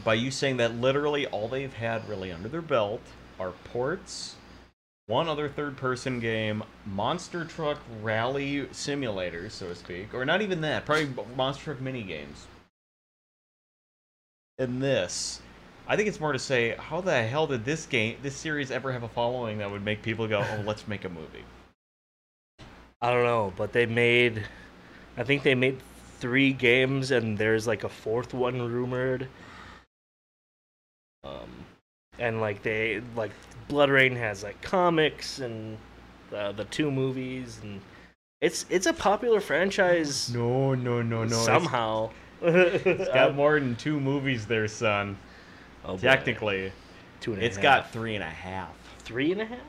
by 0.03 0.15
you 0.15 0.31
saying 0.31 0.57
that 0.57 0.73
literally 0.73 1.27
all 1.27 1.47
they've 1.47 1.71
had 1.71 2.09
really 2.09 2.31
under 2.31 2.49
their 2.49 2.63
belt 2.63 3.01
are 3.39 3.51
ports, 3.51 4.37
one 5.05 5.27
other 5.27 5.47
third 5.47 5.77
person 5.77 6.19
game, 6.19 6.63
Monster 6.83 7.45
Truck 7.45 7.77
Rally 8.01 8.67
Simulator, 8.71 9.51
so 9.51 9.67
to 9.67 9.75
speak, 9.75 10.15
or 10.15 10.25
not 10.25 10.41
even 10.41 10.61
that, 10.61 10.87
probably 10.87 11.13
Monster 11.37 11.65
Truck 11.65 11.81
mini 11.81 12.01
games. 12.01 12.47
And 14.57 14.81
this, 14.81 15.41
I 15.87 15.95
think 15.95 16.07
it's 16.07 16.19
more 16.19 16.31
to 16.31 16.39
say, 16.39 16.75
how 16.77 17.01
the 17.01 17.23
hell 17.23 17.47
did 17.47 17.65
this 17.65 17.85
game, 17.85 18.17
this 18.21 18.35
series 18.35 18.71
ever 18.71 18.91
have 18.91 19.03
a 19.03 19.09
following 19.09 19.57
that 19.57 19.69
would 19.69 19.83
make 19.83 20.01
people 20.01 20.27
go, 20.27 20.39
oh, 20.39 20.63
let's 20.65 20.87
make 20.87 21.03
a 21.05 21.09
movie? 21.09 21.43
I 23.01 23.11
don't 23.11 23.23
know, 23.23 23.51
but 23.57 23.73
they 23.73 23.85
made. 23.85 24.45
I 25.17 25.23
think 25.23 25.43
they 25.43 25.55
made 25.55 25.79
three 26.19 26.53
games, 26.53 27.11
and 27.11 27.37
there's 27.37 27.65
like 27.67 27.83
a 27.83 27.89
fourth 27.89 28.33
one 28.33 28.61
rumored. 28.61 29.27
Um, 31.23 31.49
and 32.19 32.39
like 32.41 32.61
they 32.63 33.01
like 33.15 33.31
BloodRayne 33.69 34.15
has 34.17 34.43
like 34.43 34.61
comics 34.61 35.39
and 35.39 35.77
uh, 36.35 36.51
the 36.51 36.65
two 36.65 36.89
movies 36.89 37.59
and 37.61 37.79
it's 38.41 38.65
it's 38.71 38.87
a 38.87 38.93
popular 38.93 39.39
franchise 39.39 40.33
No, 40.33 40.73
no, 40.73 41.01
no, 41.03 41.19
no. 41.19 41.25
it's- 41.25 41.45
somehow. 41.45 42.09
it's 42.41 43.07
got 43.09 43.35
more 43.35 43.59
than 43.59 43.75
two 43.75 43.99
movies 43.99 44.47
there, 44.47 44.67
son. 44.67 45.15
Oh, 45.85 45.93
boy. 45.95 46.01
Technically, 46.01 46.71
two 47.19 47.33
and 47.33 47.41
a 47.41 47.45
it's 47.45 47.55
half. 47.57 47.63
got 47.63 47.91
three 47.91 48.15
and 48.15 48.23
a 48.23 48.29
half. 48.29 48.69
three 48.99 49.31
and 49.31 49.41
a 49.41 49.45
half. 49.45 49.59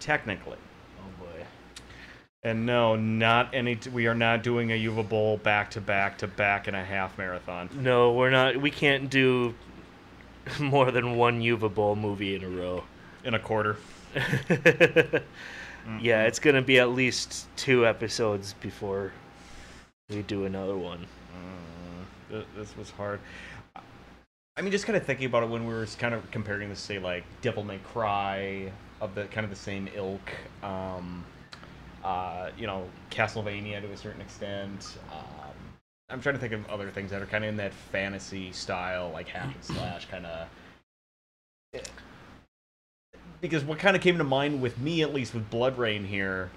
Technically. 0.00 0.58
Oh 0.98 1.24
boy. 1.24 1.44
And 2.42 2.66
no, 2.66 2.96
not 2.96 3.54
any. 3.54 3.76
T- 3.76 3.90
we 3.90 4.06
are 4.06 4.14
not 4.14 4.42
doing 4.42 4.70
a 4.72 4.78
Uwe 4.78 5.08
Boll 5.08 5.38
back 5.38 5.70
to 5.72 5.80
back 5.80 6.18
to 6.18 6.26
back 6.26 6.66
and 6.68 6.76
a 6.76 6.84
half 6.84 7.16
marathon. 7.16 7.70
No, 7.74 8.12
we're 8.12 8.30
not. 8.30 8.56
We 8.56 8.70
can't 8.70 9.08
do 9.08 9.54
more 10.60 10.90
than 10.90 11.16
one 11.16 11.40
Uwe 11.40 11.72
Boll 11.74 11.96
movie 11.96 12.34
in 12.34 12.44
a 12.44 12.48
row. 12.48 12.84
In 13.24 13.32
a 13.34 13.38
quarter. 13.38 13.78
yeah, 16.00 16.24
it's 16.24 16.38
gonna 16.38 16.62
be 16.62 16.78
at 16.78 16.90
least 16.90 17.46
two 17.56 17.86
episodes 17.86 18.54
before 18.60 19.12
we 20.10 20.22
do 20.22 20.44
another 20.44 20.76
one. 20.76 21.06
Uh, 22.32 22.42
this 22.56 22.76
was 22.76 22.90
hard. 22.90 23.20
I 24.56 24.62
mean, 24.62 24.70
just 24.70 24.86
kind 24.86 24.96
of 24.96 25.04
thinking 25.04 25.26
about 25.26 25.42
it 25.42 25.48
when 25.48 25.66
we 25.66 25.74
were 25.74 25.86
kind 25.98 26.14
of 26.14 26.30
comparing 26.30 26.68
this, 26.68 26.80
to 26.80 26.84
say, 26.86 26.98
like 26.98 27.24
Devil 27.42 27.64
May 27.64 27.78
Cry 27.78 28.70
of 29.00 29.14
the 29.14 29.24
kind 29.24 29.44
of 29.44 29.50
the 29.50 29.56
same 29.56 29.88
ilk. 29.94 30.30
Um, 30.62 31.24
uh, 32.04 32.50
you 32.56 32.66
know, 32.66 32.86
Castlevania 33.10 33.80
to 33.80 33.90
a 33.90 33.96
certain 33.96 34.20
extent. 34.20 34.98
Um, 35.10 35.54
I'm 36.10 36.20
trying 36.20 36.34
to 36.36 36.40
think 36.40 36.52
of 36.52 36.68
other 36.68 36.90
things 36.90 37.10
that 37.10 37.22
are 37.22 37.26
kind 37.26 37.44
of 37.44 37.50
in 37.50 37.56
that 37.56 37.72
fantasy 37.72 38.52
style, 38.52 39.10
like 39.12 39.26
hack 39.26 39.52
and 39.54 39.64
slash 39.64 40.06
kind 40.06 40.26
of. 40.26 40.48
Because 43.40 43.64
what 43.64 43.78
kind 43.78 43.96
of 43.96 44.02
came 44.02 44.18
to 44.18 44.24
mind 44.24 44.62
with 44.62 44.78
me, 44.78 45.02
at 45.02 45.12
least 45.12 45.34
with 45.34 45.50
BloodRayne 45.50 46.06
here, 46.06 46.50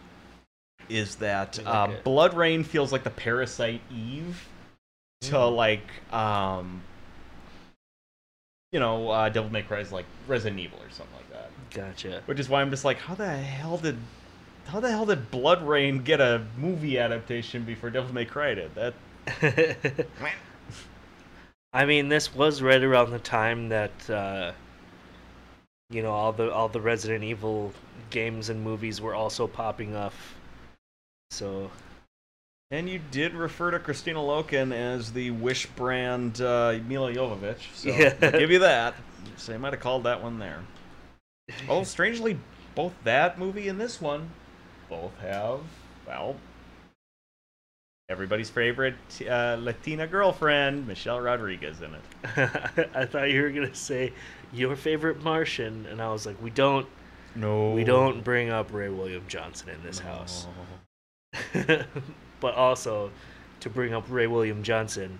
is 0.89 1.15
that 1.15 1.59
uh. 1.65 1.87
BloodRayne 2.05 2.63
feels 2.63 2.91
like 2.91 3.03
the 3.03 3.09
Parasite 3.09 3.81
Eve 3.91 4.47
to 5.21 5.33
Mm. 5.33 5.55
like 5.55 6.13
um 6.13 6.83
you 8.71 8.79
know 8.79 9.09
uh 9.09 9.29
devil 9.29 9.49
may 9.51 9.61
cry 9.61 9.79
is 9.79 9.91
like 9.91 10.05
resident 10.27 10.59
evil 10.59 10.79
or 10.79 10.89
something 10.89 11.15
like 11.15 11.31
that 11.31 11.49
Gotcha. 11.71 12.21
which 12.25 12.39
is 12.39 12.49
why 12.49 12.61
i'm 12.61 12.69
just 12.69 12.85
like 12.85 12.97
how 12.97 13.15
the 13.15 13.27
hell 13.27 13.77
did 13.77 13.97
how 14.67 14.79
the 14.81 14.89
hell 14.89 15.05
did 15.05 15.31
BloodRayne 15.31 16.03
get 16.03 16.19
a 16.19 16.45
movie 16.57 16.99
adaptation 16.99 17.63
before 17.63 17.89
devil 17.89 18.13
may 18.13 18.25
cry 18.25 18.53
did 18.53 18.75
that 18.75 18.93
I 21.73 21.85
mean, 21.85 22.09
this 22.09 22.33
was 22.33 22.61
right 22.61 22.81
around 22.81 23.11
the 23.11 23.19
time 23.19 23.69
that 23.69 24.09
uh, 24.09 24.53
you 25.89 26.01
know 26.01 26.11
all 26.11 26.31
the 26.31 26.51
all 26.51 26.69
the 26.69 26.81
Resident 26.81 27.23
Evil 27.23 27.73
games 28.09 28.49
and 28.49 28.61
movies 28.63 29.01
were 29.01 29.13
also 29.13 29.47
popping 29.47 29.95
off. 29.95 30.35
So 31.29 31.69
and 32.71 32.89
you 32.89 32.99
did 33.11 33.33
refer 33.33 33.71
to 33.71 33.79
kristanna 33.79 34.15
loken 34.17 34.73
as 34.73 35.13
the 35.13 35.31
wish 35.31 35.65
brand 35.67 36.41
uh 36.41 36.77
milla 36.87 37.13
jovovich 37.13 37.73
so 37.73 37.89
Yeah. 37.89 38.13
i'll 38.21 38.31
give 38.31 38.51
you 38.51 38.59
that. 38.59 38.95
So 39.37 39.51
they 39.51 39.57
might 39.57 39.73
have 39.73 39.81
called 39.81 40.03
that 40.03 40.21
one 40.23 40.39
there. 40.39 40.61
Oh 41.69 41.83
strangely 41.83 42.39
both 42.75 42.93
that 43.03 43.37
movie 43.39 43.67
and 43.69 43.79
this 43.79 44.01
one 44.01 44.29
both 44.89 45.17
have 45.19 45.59
well 46.07 46.35
everybody's 48.09 48.49
favorite 48.49 48.95
uh, 49.29 49.57
latina 49.59 50.07
girlfriend 50.07 50.87
michelle 50.87 51.19
rodriguez 51.19 51.81
in 51.81 51.93
it. 51.93 52.89
I 52.95 53.05
thought 53.05 53.29
you 53.31 53.41
were 53.43 53.49
gonna 53.51 53.75
say 53.75 54.11
your 54.53 54.75
favorite 54.77 55.21
Martian, 55.23 55.85
and 55.87 56.01
I 56.01 56.09
was 56.11 56.25
like, 56.25 56.41
we 56.41 56.49
don't 56.49 56.87
no. 57.35 57.71
we 57.71 57.83
don't 57.83 58.23
bring 58.23 58.49
up 58.49 58.71
Ray 58.71 58.89
William 58.89 59.23
Johnson 59.27 59.69
in 59.69 59.83
this 59.83 59.99
house. 59.99 60.47
but 62.39 62.55
also, 62.55 63.11
to 63.59 63.69
bring 63.69 63.93
up 63.93 64.05
Ray 64.09 64.27
William 64.27 64.63
Johnson, 64.63 65.17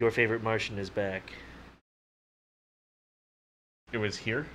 your 0.00 0.10
favorite 0.10 0.42
Martian 0.42 0.78
is 0.78 0.90
back. 0.90 1.32
it 3.92 3.98
was 3.98 4.16
here 4.16 4.46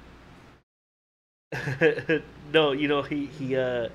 no, 2.53 2.71
you 2.71 2.87
know 2.87 3.01
he 3.01 3.25
he 3.25 3.55
uh, 3.57 3.89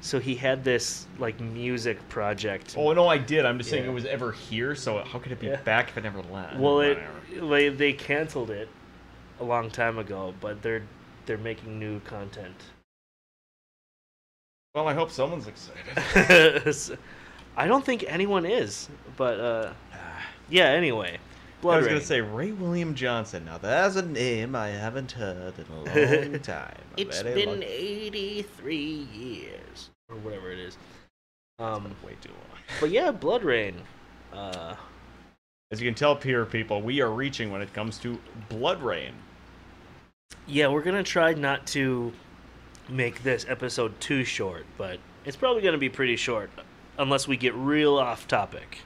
so 0.00 0.18
he 0.18 0.34
had 0.34 0.64
this 0.64 1.06
like 1.18 1.38
music 1.40 1.96
project. 2.08 2.74
oh 2.78 2.92
no 2.92 3.06
i 3.06 3.18
did 3.18 3.44
i'm 3.44 3.58
just 3.58 3.70
saying 3.70 3.84
it 3.84 3.92
was 3.92 4.06
ever 4.06 4.32
here 4.32 4.74
so 4.74 4.98
how 5.04 5.18
could 5.18 5.30
it 5.32 5.38
be 5.38 5.48
Yeah. 5.48 5.60
back 5.62 5.88
if 5.90 5.98
it 5.98 6.02
never 6.02 6.22
left 6.22 6.56
well, 6.56 6.80
it 6.80 6.98
like, 7.36 7.76
they 7.78 7.92
canceled 7.92 8.50
it 8.50 8.68
a 9.40 9.44
long 9.44 9.70
time 9.70 9.98
ago, 9.98 10.34
but 10.40 10.62
they're 10.62 10.82
they're 11.26 11.38
making 11.38 11.78
new 11.78 12.00
content. 12.00 12.56
Well 14.74 14.86
i 14.88 14.94
hope 14.94 15.10
someone's 15.10 15.46
excited 15.48 16.98
I 17.56 17.66
don't 17.66 17.84
think 17.84 18.04
anyone 18.06 18.46
is, 18.46 18.88
but 19.16 19.38
uh, 19.40 19.72
yeah. 20.48 20.66
Anyway, 20.66 21.18
Blood 21.60 21.74
I 21.74 21.76
was 21.78 21.86
Rain. 21.86 21.94
gonna 21.96 22.06
say 22.06 22.20
Ray 22.20 22.52
William 22.52 22.94
Johnson. 22.94 23.44
Now 23.44 23.58
that's 23.58 23.96
a 23.96 24.02
name 24.02 24.54
I 24.54 24.68
haven't 24.68 25.12
heard 25.12 25.54
in 25.58 25.64
a 25.74 26.30
long 26.32 26.38
time. 26.42 26.76
It's 26.96 27.22
been 27.22 27.48
long- 27.48 27.62
83 27.64 28.76
years 29.12 29.90
or 30.08 30.16
whatever 30.16 30.52
it 30.52 30.60
is. 30.60 30.78
Um, 31.58 31.94
way 32.04 32.16
too 32.22 32.30
long. 32.30 32.58
but 32.80 32.90
yeah, 32.90 33.10
BloodRayne. 33.12 33.74
Uh, 34.32 34.76
As 35.72 35.82
you 35.82 35.88
can 35.88 35.94
tell, 35.96 36.14
peer 36.16 36.46
people, 36.46 36.80
we 36.80 37.00
are 37.02 37.10
reaching 37.10 37.50
when 37.50 37.60
it 37.60 37.74
comes 37.74 37.98
to 37.98 38.16
BloodRayne. 38.48 39.12
yeah, 40.46 40.68
we're 40.68 40.82
gonna 40.82 41.02
try 41.02 41.34
not 41.34 41.66
to 41.68 42.12
make 42.90 43.22
this 43.22 43.46
episode 43.48 44.00
too 44.00 44.24
short, 44.24 44.66
but 44.76 44.98
it's 45.24 45.36
probably 45.36 45.62
gonna 45.62 45.78
be 45.78 45.88
pretty 45.88 46.16
short 46.16 46.50
unless 46.98 47.26
we 47.26 47.36
get 47.36 47.54
real 47.54 47.96
off 47.96 48.28
topic. 48.28 48.78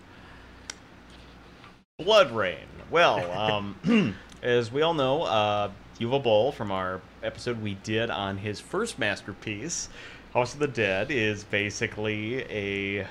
BloodRayne. 2.00 2.56
Well, 2.90 3.30
um, 3.32 4.16
as 4.42 4.72
we 4.72 4.82
all 4.82 4.94
know, 4.94 5.22
uh, 5.22 5.70
Uwe 6.00 6.22
Boll 6.22 6.52
from 6.52 6.70
our 6.72 7.00
episode 7.22 7.62
we 7.62 7.74
did 7.74 8.10
on 8.10 8.36
his 8.38 8.60
first 8.60 8.98
masterpiece, 8.98 9.88
House 10.32 10.54
of 10.54 10.60
the 10.60 10.68
Dead, 10.68 11.10
is 11.10 11.44
basically 11.44 12.42
a. 12.44 13.06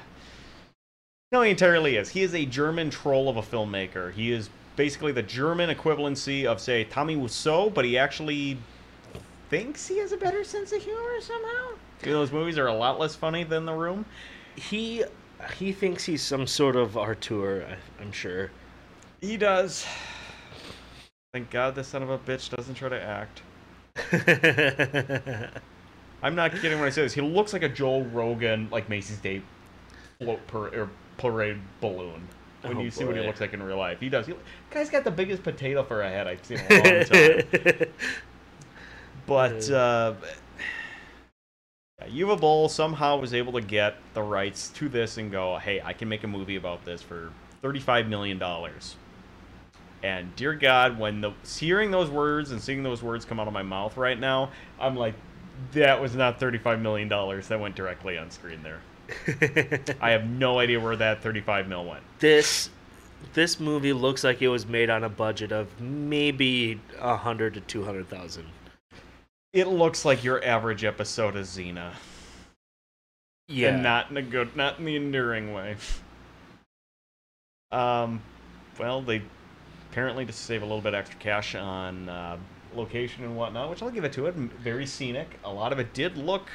No, 1.31 1.41
he 1.41 1.51
entirely 1.51 1.95
is. 1.95 2.09
He 2.09 2.21
is 2.21 2.35
a 2.35 2.45
German 2.45 2.89
troll 2.89 3.29
of 3.29 3.37
a 3.37 3.41
filmmaker. 3.41 4.11
He 4.11 4.31
is 4.31 4.49
basically 4.75 5.11
the 5.11 5.23
German 5.23 5.69
equivalency 5.69 6.45
of, 6.45 6.59
say, 6.59 6.83
Tommy 6.83 7.15
Wiseau, 7.15 7.73
but 7.73 7.85
he 7.85 7.97
actually 7.97 8.57
thinks 9.49 9.87
he 9.87 9.97
has 9.99 10.11
a 10.11 10.17
better 10.17 10.43
sense 10.43 10.71
of 10.71 10.81
humor 10.81 11.21
somehow. 11.21 11.69
You 12.03 12.11
know, 12.11 12.19
those 12.19 12.31
movies 12.31 12.57
are 12.57 12.67
a 12.67 12.73
lot 12.73 12.99
less 12.99 13.15
funny 13.15 13.43
than 13.43 13.65
The 13.65 13.73
Room. 13.73 14.05
He 14.55 15.03
he 15.57 15.71
thinks 15.71 16.05
he's 16.05 16.21
some 16.21 16.47
sort 16.47 16.75
of 16.75 16.95
auteur. 16.97 17.65
I, 17.69 18.01
I'm 18.01 18.11
sure. 18.11 18.51
He 19.21 19.37
does. 19.37 19.85
Thank 21.33 21.49
God 21.49 21.75
the 21.75 21.83
son 21.83 22.03
of 22.03 22.09
a 22.09 22.17
bitch 22.17 22.55
doesn't 22.55 22.75
try 22.75 22.89
to 22.89 23.01
act. 23.01 23.41
I'm 26.23 26.35
not 26.35 26.51
kidding 26.51 26.79
when 26.79 26.87
I 26.87 26.89
say 26.89 27.01
this. 27.01 27.13
He 27.13 27.21
looks 27.21 27.53
like 27.53 27.63
a 27.63 27.69
Joe 27.69 28.01
Rogan, 28.01 28.69
like 28.71 28.87
Macy's 28.89 29.17
Day 29.17 29.41
float 30.19 30.45
per, 30.47 30.67
or 30.67 30.89
parade 31.17 31.57
balloon. 31.81 32.27
When 32.61 32.77
Oh, 32.77 32.81
you 32.81 32.91
see 32.91 33.03
what 33.03 33.17
he 33.17 33.21
looks 33.21 33.41
like 33.41 33.53
in 33.53 33.61
real 33.61 33.77
life, 33.77 33.99
he 33.99 34.07
does. 34.07 34.25
He, 34.27 34.33
guy's 34.69 34.89
got 34.89 35.03
the 35.03 35.11
biggest 35.11 35.43
potato 35.43 35.83
for 35.83 36.01
a 36.01 36.09
head 36.09 36.27
I've 36.27 36.45
seen 36.45 36.59
in 36.59 36.65
a 36.71 36.75
long 36.95 37.03
time. 37.05 37.87
But 39.25 39.69
uh, 39.69 40.13
yeah, 42.01 42.25
Uwe 42.25 42.39
Boll 42.39 42.69
somehow 42.69 43.17
was 43.17 43.33
able 43.33 43.53
to 43.53 43.61
get 43.61 43.95
the 44.13 44.21
rights 44.21 44.69
to 44.75 44.89
this 44.89 45.17
and 45.17 45.31
go, 45.31 45.57
hey, 45.57 45.81
I 45.81 45.93
can 45.93 46.09
make 46.09 46.23
a 46.23 46.27
movie 46.27 46.55
about 46.55 46.83
this 46.85 47.01
for 47.01 47.31
$35 47.63 48.07
million. 48.07 48.41
And 50.03 50.35
dear 50.35 50.53
God, 50.53 50.99
when 50.99 51.21
the 51.21 51.31
hearing 51.47 51.91
those 51.91 52.09
words 52.09 52.51
and 52.51 52.61
seeing 52.61 52.83
those 52.83 53.01
words 53.01 53.23
come 53.23 53.39
out 53.39 53.47
of 53.47 53.53
my 53.53 53.63
mouth 53.63 53.95
right 53.95 54.19
now, 54.19 54.51
I'm 54.79 54.97
like, 54.97 55.15
that 55.71 56.01
was 56.01 56.15
not 56.15 56.39
$35 56.39 56.81
million 56.81 57.07
that 57.07 57.59
went 57.59 57.75
directly 57.75 58.17
on 58.17 58.29
screen 58.29 58.61
there. 58.63 58.81
I 60.01 60.11
have 60.11 60.25
no 60.25 60.59
idea 60.59 60.79
where 60.79 60.95
that 60.97 61.21
35 61.21 61.67
mil 61.67 61.85
went. 61.85 62.01
this 62.19 62.69
this 63.33 63.59
movie 63.59 63.93
looks 63.93 64.23
like 64.23 64.41
it 64.41 64.49
was 64.49 64.65
made 64.65 64.89
on 64.89 65.03
a 65.03 65.09
budget 65.09 65.51
of 65.53 65.79
maybe 65.79 66.79
a 66.99 67.15
hundred 67.15 67.53
to 67.53 67.61
two 67.61 67.83
hundred 67.83 68.09
thousand. 68.09 68.45
It 69.53 69.67
looks 69.67 70.03
like 70.03 70.23
your 70.23 70.43
average 70.43 70.83
episode 70.83 71.35
of 71.35 71.45
Xena. 71.45 71.93
Yeah, 73.47 73.69
and 73.69 73.83
not 73.83 74.09
in 74.09 74.17
a 74.17 74.21
good, 74.23 74.55
not 74.55 74.79
in 74.79 74.85
the 74.85 74.95
enduring 74.95 75.53
way. 75.53 75.77
Um, 77.71 78.21
well, 78.79 79.01
they 79.01 79.23
apparently 79.89 80.27
to 80.27 80.31
save 80.31 80.61
a 80.61 80.65
little 80.65 80.79
bit 80.79 80.93
extra 80.93 81.19
cash 81.19 81.55
on 81.55 82.07
uh, 82.07 82.37
location 82.75 83.23
and 83.23 83.35
whatnot, 83.35 83.71
which 83.71 83.81
I'll 83.81 83.89
give 83.89 84.03
it 84.03 84.13
to 84.13 84.27
it. 84.27 84.35
Very 84.35 84.85
scenic. 84.85 85.39
A 85.43 85.51
lot 85.51 85.73
of 85.73 85.79
it 85.79 85.91
did 85.91 86.15
look, 86.15 86.51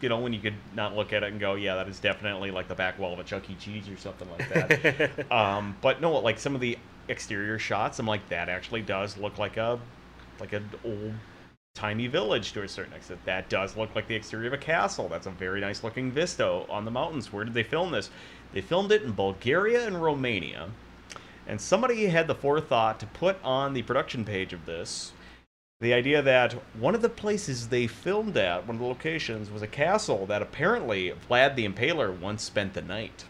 you 0.00 0.08
know, 0.08 0.18
when 0.18 0.32
you 0.32 0.40
could 0.40 0.56
not 0.74 0.96
look 0.96 1.12
at 1.12 1.22
it 1.22 1.30
and 1.30 1.38
go, 1.38 1.54
yeah, 1.54 1.76
that 1.76 1.86
is 1.86 2.00
definitely 2.00 2.50
like 2.50 2.66
the 2.66 2.74
back 2.74 2.98
wall 2.98 3.12
of 3.12 3.20
a 3.20 3.22
Chuck 3.22 3.48
E. 3.48 3.54
Cheese 3.60 3.88
or 3.88 3.96
something 3.96 4.28
like 4.28 4.48
that. 4.48 5.32
um, 5.32 5.76
but 5.80 6.00
no, 6.00 6.18
like 6.18 6.40
some 6.40 6.56
of 6.56 6.60
the 6.60 6.76
exterior 7.06 7.60
shots. 7.60 8.00
I'm 8.00 8.06
like, 8.06 8.28
that 8.30 8.48
actually 8.48 8.82
does 8.82 9.16
look 9.16 9.38
like 9.38 9.56
a 9.56 9.78
like 10.40 10.52
an 10.52 10.68
old 10.84 11.14
timey 11.76 12.08
village 12.08 12.52
to 12.52 12.62
a 12.62 12.68
certain 12.68 12.94
extent. 12.94 13.24
That 13.24 13.48
does 13.48 13.76
look 13.76 13.94
like 13.94 14.08
the 14.08 14.14
exterior 14.16 14.48
of 14.48 14.54
a 14.54 14.58
castle. 14.58 15.08
That's 15.08 15.26
a 15.26 15.30
very 15.30 15.60
nice 15.60 15.84
looking 15.84 16.10
vista 16.10 16.64
on 16.68 16.84
the 16.84 16.90
mountains. 16.90 17.32
Where 17.32 17.44
did 17.44 17.54
they 17.54 17.62
film 17.62 17.92
this? 17.92 18.10
They 18.52 18.60
filmed 18.60 18.90
it 18.90 19.02
in 19.02 19.12
Bulgaria 19.12 19.86
and 19.86 20.02
Romania. 20.02 20.70
And 21.46 21.60
somebody 21.60 22.06
had 22.06 22.26
the 22.26 22.34
forethought 22.34 22.98
to 23.00 23.06
put 23.06 23.36
on 23.44 23.74
the 23.74 23.82
production 23.82 24.24
page 24.24 24.52
of 24.52 24.66
this 24.66 25.12
the 25.80 25.92
idea 25.92 26.22
that 26.22 26.54
one 26.78 26.94
of 26.94 27.02
the 27.02 27.08
places 27.10 27.68
they 27.68 27.86
filmed 27.86 28.36
at, 28.38 28.66
one 28.66 28.76
of 28.76 28.80
the 28.80 28.86
locations, 28.86 29.50
was 29.50 29.60
a 29.60 29.66
castle 29.66 30.24
that 30.24 30.40
apparently 30.40 31.12
Vlad 31.28 31.54
the 31.54 31.68
Impaler 31.68 32.18
once 32.18 32.42
spent 32.42 32.72
the 32.72 32.80
night. 32.80 33.26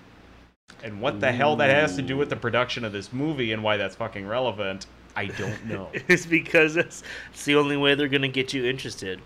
And 0.85 1.01
what 1.01 1.19
the 1.19 1.33
hell 1.33 1.57
that 1.57 1.71
has 1.71 1.97
to 1.97 2.03
do 2.03 2.17
with 2.17 2.31
the 2.31 2.37
production 2.37 2.85
of 2.85 2.93
this 2.93 3.13
movie 3.13 3.51
and 3.51 3.65
why 3.65 3.77
that's 3.77 3.97
fucking 3.97 4.27
relevant, 4.27 4.87
I 5.17 5.27
don't 5.27 5.67
know. 5.69 5.89
it's 6.09 6.27
because 6.27 6.77
it's, 6.77 7.03
it's 7.33 7.45
the 7.45 7.57
only 7.57 7.77
way 7.77 7.95
they're 7.95 8.09
gonna 8.09 8.29
get 8.29 8.53
you 8.55 8.65
interested. 8.65 9.21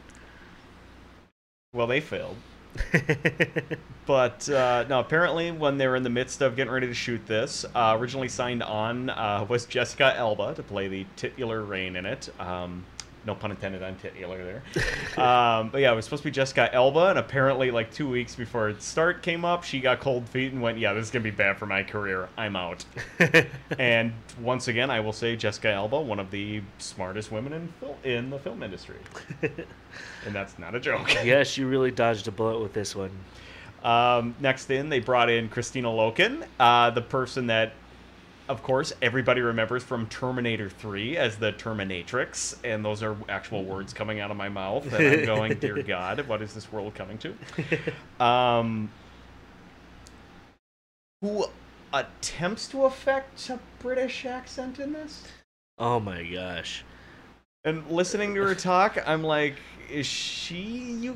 well, 1.74 1.86
they 1.86 2.00
failed. 2.00 2.36
But 4.06 4.48
uh, 4.48 4.86
no, 4.88 4.98
apparently, 4.98 5.52
when 5.52 5.78
they 5.78 5.86
were 5.86 5.94
in 5.94 6.02
the 6.02 6.10
midst 6.10 6.42
of 6.42 6.56
getting 6.56 6.72
ready 6.72 6.88
to 6.88 6.94
shoot 6.94 7.24
this, 7.28 7.64
uh, 7.76 7.96
originally 7.96 8.28
signed 8.28 8.60
on 8.60 9.08
uh, 9.10 9.46
was 9.48 9.66
Jessica 9.66 10.16
Alba 10.16 10.54
to 10.54 10.64
play 10.64 10.88
the 10.88 11.06
titular 11.14 11.62
Rayne 11.62 11.94
in 11.94 12.06
it. 12.06 12.28
Um, 12.40 12.84
no 13.26 13.34
pun 13.34 13.50
intended 13.50 13.82
on 13.82 13.96
titular 13.96 14.44
there. 14.44 14.62
um, 15.24 15.70
but 15.70 15.80
yeah, 15.80 15.92
it 15.92 15.96
was 15.96 16.04
supposed 16.04 16.22
to 16.22 16.28
be 16.28 16.32
Jessica 16.32 16.74
Alba, 16.74 17.10
and 17.10 17.18
apparently, 17.18 17.70
like 17.70 17.92
two 17.92 18.08
weeks 18.08 18.34
before 18.34 18.68
its 18.70 18.84
start 18.84 19.22
came 19.22 19.44
up, 19.44 19.64
she 19.64 19.80
got 19.80 20.00
cold 20.00 20.28
feet 20.28 20.52
and 20.52 20.62
went, 20.62 20.78
"Yeah, 20.78 20.92
this 20.92 21.04
is 21.04 21.10
gonna 21.10 21.22
be 21.22 21.30
bad 21.30 21.58
for 21.58 21.66
my 21.66 21.82
career. 21.82 22.28
I'm 22.36 22.56
out." 22.56 22.84
and 23.78 24.12
once 24.40 24.68
again, 24.68 24.90
I 24.90 25.00
will 25.00 25.12
say 25.12 25.36
Jessica 25.36 25.70
Alba, 25.72 26.00
one 26.00 26.18
of 26.18 26.30
the 26.30 26.62
smartest 26.78 27.30
women 27.30 27.52
in 27.52 27.68
fil- 27.80 27.98
in 28.04 28.30
the 28.30 28.38
film 28.38 28.62
industry, 28.62 28.98
and 29.42 30.34
that's 30.34 30.58
not 30.58 30.74
a 30.74 30.80
joke. 30.80 31.12
yeah, 31.24 31.42
she 31.42 31.64
really 31.64 31.90
dodged 31.90 32.28
a 32.28 32.30
bullet 32.32 32.60
with 32.60 32.72
this 32.72 32.94
one. 32.94 33.10
Um, 33.82 34.34
next 34.40 34.70
in, 34.70 34.88
they 34.88 35.00
brought 35.00 35.30
in 35.30 35.48
Kristanna 35.48 35.84
Loken, 35.84 36.46
uh, 36.58 36.90
the 36.90 37.00
person 37.02 37.46
that, 37.46 37.72
of 38.50 38.64
course, 38.64 38.92
everybody 39.00 39.40
remembers 39.40 39.84
from 39.84 40.08
Terminator 40.08 40.68
3 40.68 41.16
as 41.16 41.36
the 41.36 41.52
Terminatrix, 41.52 42.56
and 42.64 42.84
those 42.84 43.00
are 43.00 43.16
actual 43.28 43.62
words 43.62 43.92
coming 43.92 44.18
out 44.18 44.32
of 44.32 44.36
my 44.36 44.48
mouth, 44.48 44.92
and 44.92 45.20
I'm 45.20 45.24
going, 45.24 45.54
dear 45.60 45.80
God, 45.84 46.26
what 46.26 46.42
is 46.42 46.52
this 46.52 46.70
world 46.72 46.94
coming 46.94 47.16
to? 47.18 47.34
Um, 48.20 48.90
who 51.22 51.46
attempts 51.92 52.66
to 52.68 52.86
affect 52.86 53.48
a 53.50 53.60
British 53.78 54.26
accent 54.26 54.80
in 54.80 54.92
this? 54.92 55.22
Oh 55.78 56.00
my 56.00 56.24
gosh. 56.24 56.84
And 57.64 57.88
listening 57.88 58.34
to 58.34 58.42
her 58.42 58.56
talk, 58.56 58.98
I'm 59.06 59.22
like, 59.22 59.54
is 59.88 60.06
she 60.06 61.14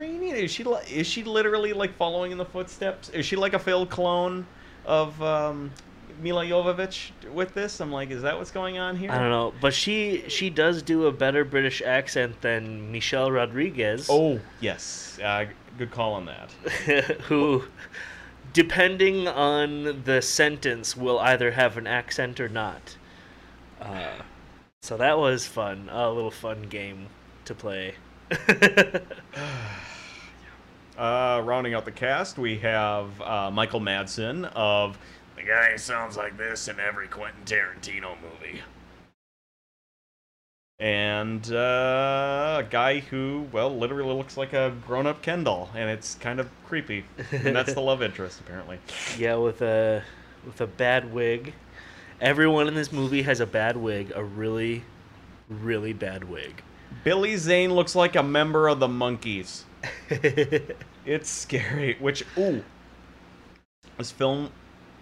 Ukrainian? 0.00 0.36
Is 0.36 0.50
she 0.50 0.64
is 0.64 1.06
she 1.06 1.22
literally 1.22 1.72
like 1.72 1.96
following 1.96 2.32
in 2.32 2.38
the 2.38 2.44
footsteps? 2.44 3.10
Is 3.10 3.24
she 3.24 3.36
like 3.36 3.52
a 3.52 3.58
failed 3.58 3.88
clone 3.90 4.46
of 4.84 5.20
um, 5.22 5.70
Milla 6.20 6.44
Jovovich 6.44 7.10
with 7.32 7.54
this? 7.54 7.80
I'm 7.80 7.92
like, 7.92 8.10
is 8.10 8.22
that 8.22 8.36
what's 8.36 8.50
going 8.50 8.78
on 8.78 8.96
here? 8.96 9.10
I 9.10 9.18
don't 9.18 9.30
know, 9.30 9.52
but 9.60 9.74
she 9.74 10.24
she 10.28 10.50
does 10.50 10.82
do 10.82 11.06
a 11.06 11.12
better 11.12 11.44
British 11.44 11.82
accent 11.82 12.40
than 12.40 12.90
Michelle 12.92 13.30
Rodriguez, 13.30 14.08
Oh 14.10 14.40
yes, 14.60 15.18
uh, 15.22 15.46
good 15.78 15.90
call 15.90 16.14
on 16.14 16.26
that. 16.26 16.50
who, 17.22 17.64
depending 18.52 19.28
on 19.28 20.02
the 20.04 20.22
sentence, 20.22 20.96
will 20.96 21.18
either 21.18 21.52
have 21.52 21.76
an 21.76 21.86
accent 21.86 22.40
or 22.40 22.48
not. 22.48 22.96
Uh, 23.80 24.22
so 24.82 24.96
that 24.96 25.18
was 25.18 25.46
fun, 25.46 25.88
a 25.90 26.10
little 26.10 26.30
fun 26.30 26.62
game 26.62 27.08
to 27.44 27.54
play. 27.54 27.94
Uh, 30.96 31.42
rounding 31.44 31.74
out 31.74 31.84
the 31.84 31.92
cast, 31.92 32.38
we 32.38 32.56
have 32.56 33.20
uh, 33.20 33.50
Michael 33.50 33.80
Madsen 33.80 34.50
of 34.54 34.96
guy 35.46 35.76
sounds 35.76 36.16
like 36.16 36.36
this 36.36 36.68
in 36.68 36.80
every 36.80 37.08
Quentin 37.08 37.42
Tarantino 37.44 38.16
movie. 38.20 38.60
And 40.78 41.50
uh, 41.50 42.62
a 42.64 42.68
guy 42.68 43.00
who, 43.00 43.46
well, 43.50 43.74
literally 43.74 44.14
looks 44.14 44.36
like 44.36 44.52
a 44.52 44.74
grown 44.86 45.06
up 45.06 45.22
Ken 45.22 45.42
doll, 45.42 45.70
and 45.74 45.88
it's 45.88 46.16
kind 46.16 46.38
of 46.38 46.50
creepy. 46.66 47.04
And 47.30 47.56
that's 47.56 47.72
the 47.72 47.80
love 47.92 48.02
interest, 48.02 48.40
apparently. 48.40 48.78
yeah, 49.16 49.36
with 49.36 49.62
a 49.62 50.02
with 50.44 50.60
a 50.60 50.66
bad 50.66 51.12
wig. 51.12 51.54
Everyone 52.20 52.68
in 52.68 52.74
this 52.74 52.92
movie 52.92 53.22
has 53.22 53.40
a 53.40 53.46
bad 53.46 53.76
wig, 53.76 54.12
a 54.14 54.22
really, 54.22 54.84
really 55.48 55.92
bad 55.92 56.24
wig. 56.24 56.62
Billy 57.04 57.36
Zane 57.36 57.74
looks 57.74 57.94
like 57.94 58.16
a 58.16 58.22
member 58.22 58.68
of 58.68 58.80
the 58.80 58.88
Monkees. 58.88 59.64
It's 61.06 61.30
scary. 61.30 61.96
Which, 62.00 62.24
ooh, 62.36 62.64
this 63.96 64.10
film, 64.10 64.50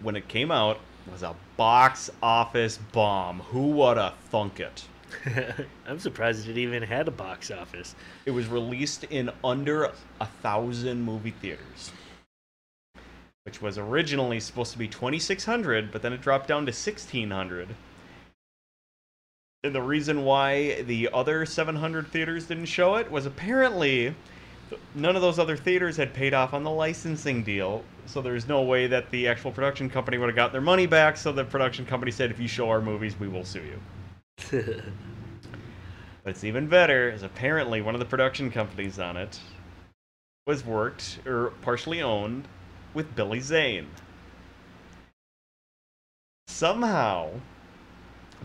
when 0.05 0.15
it 0.15 0.27
came 0.27 0.51
out, 0.51 0.79
was 1.11 1.23
a 1.23 1.35
box 1.57 2.09
office 2.21 2.77
bomb. 2.91 3.39
Who 3.39 3.71
would 3.71 3.97
have 3.97 4.13
thunk 4.29 4.59
it? 4.59 4.85
I'm 5.87 5.99
surprised 5.99 6.47
it 6.47 6.57
even 6.57 6.83
had 6.83 7.07
a 7.07 7.11
box 7.11 7.49
office. 7.49 7.95
It 8.25 8.31
was 8.31 8.47
released 8.47 9.03
in 9.05 9.31
under 9.43 9.91
a 10.21 10.25
thousand 10.41 11.01
movie 11.01 11.31
theaters, 11.31 11.91
which 13.43 13.61
was 13.61 13.77
originally 13.77 14.39
supposed 14.39 14.71
to 14.73 14.77
be 14.77 14.87
2,600, 14.87 15.91
but 15.91 16.01
then 16.01 16.13
it 16.13 16.21
dropped 16.21 16.47
down 16.47 16.65
to 16.65 16.71
1,600. 16.71 17.69
And 19.63 19.73
the 19.73 19.81
reason 19.81 20.23
why 20.23 20.83
the 20.83 21.09
other 21.11 21.45
700 21.45 22.07
theaters 22.07 22.45
didn't 22.45 22.65
show 22.65 22.95
it 22.95 23.09
was 23.09 23.25
apparently 23.25 24.13
none 24.93 25.15
of 25.15 25.21
those 25.21 25.39
other 25.39 25.57
theaters 25.57 25.97
had 25.97 26.13
paid 26.13 26.33
off 26.33 26.53
on 26.53 26.63
the 26.63 26.71
licensing 26.71 27.43
deal, 27.43 27.83
so 28.05 28.21
there's 28.21 28.47
no 28.47 28.61
way 28.61 28.87
that 28.87 29.09
the 29.11 29.27
actual 29.27 29.51
production 29.51 29.89
company 29.89 30.17
would 30.17 30.27
have 30.27 30.35
got 30.35 30.51
their 30.51 30.61
money 30.61 30.85
back. 30.85 31.17
So 31.17 31.31
the 31.31 31.43
production 31.43 31.85
company 31.85 32.11
said, 32.11 32.31
if 32.31 32.39
you 32.39 32.47
show 32.47 32.69
our 32.69 32.81
movies, 32.81 33.19
we 33.19 33.27
will 33.27 33.45
sue 33.45 33.63
you. 33.63 34.81
But 36.25 36.31
it's 36.31 36.43
even 36.43 36.67
better, 36.67 37.11
is 37.11 37.21
apparently 37.21 37.83
one 37.83 37.93
of 37.93 37.99
the 37.99 38.05
production 38.05 38.49
companies 38.49 38.97
on 38.97 39.15
it 39.15 39.39
was 40.47 40.65
worked 40.65 41.19
or 41.23 41.51
partially 41.61 42.01
owned 42.01 42.47
with 42.95 43.15
Billy 43.15 43.39
Zane. 43.39 43.87
Somehow, 46.47 47.29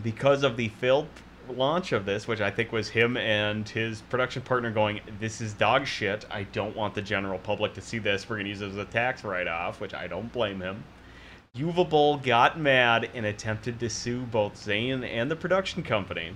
because 0.03 0.43
of 0.43 0.57
the 0.57 0.67
failed 0.67 1.07
launch 1.49 1.91
of 1.91 2.05
this, 2.05 2.27
which 2.27 2.41
I 2.41 2.51
think 2.51 2.71
was 2.71 2.89
him 2.89 3.17
and 3.17 3.67
his 3.67 4.01
production 4.01 4.41
partner 4.41 4.71
going, 4.71 5.01
This 5.19 5.41
is 5.41 5.53
dog 5.53 5.85
shit. 5.85 6.25
I 6.29 6.43
don't 6.43 6.75
want 6.75 6.93
the 6.93 7.01
general 7.01 7.39
public 7.39 7.73
to 7.75 7.81
see 7.81 7.99
this. 7.99 8.29
We're 8.29 8.37
going 8.37 8.45
to 8.45 8.49
use 8.49 8.61
it 8.61 8.69
as 8.69 8.77
a 8.77 8.85
tax 8.85 9.23
write 9.23 9.47
off, 9.47 9.81
which 9.81 9.93
I 9.93 10.07
don't 10.07 10.31
blame 10.31 10.61
him. 10.61 10.83
Uwe 11.55 11.89
Boll 11.89 12.17
got 12.17 12.57
mad 12.57 13.09
and 13.13 13.25
attempted 13.25 13.79
to 13.81 13.89
sue 13.89 14.21
both 14.21 14.55
Zane 14.55 15.03
and 15.03 15.29
the 15.29 15.35
production 15.35 15.83
company 15.83 16.33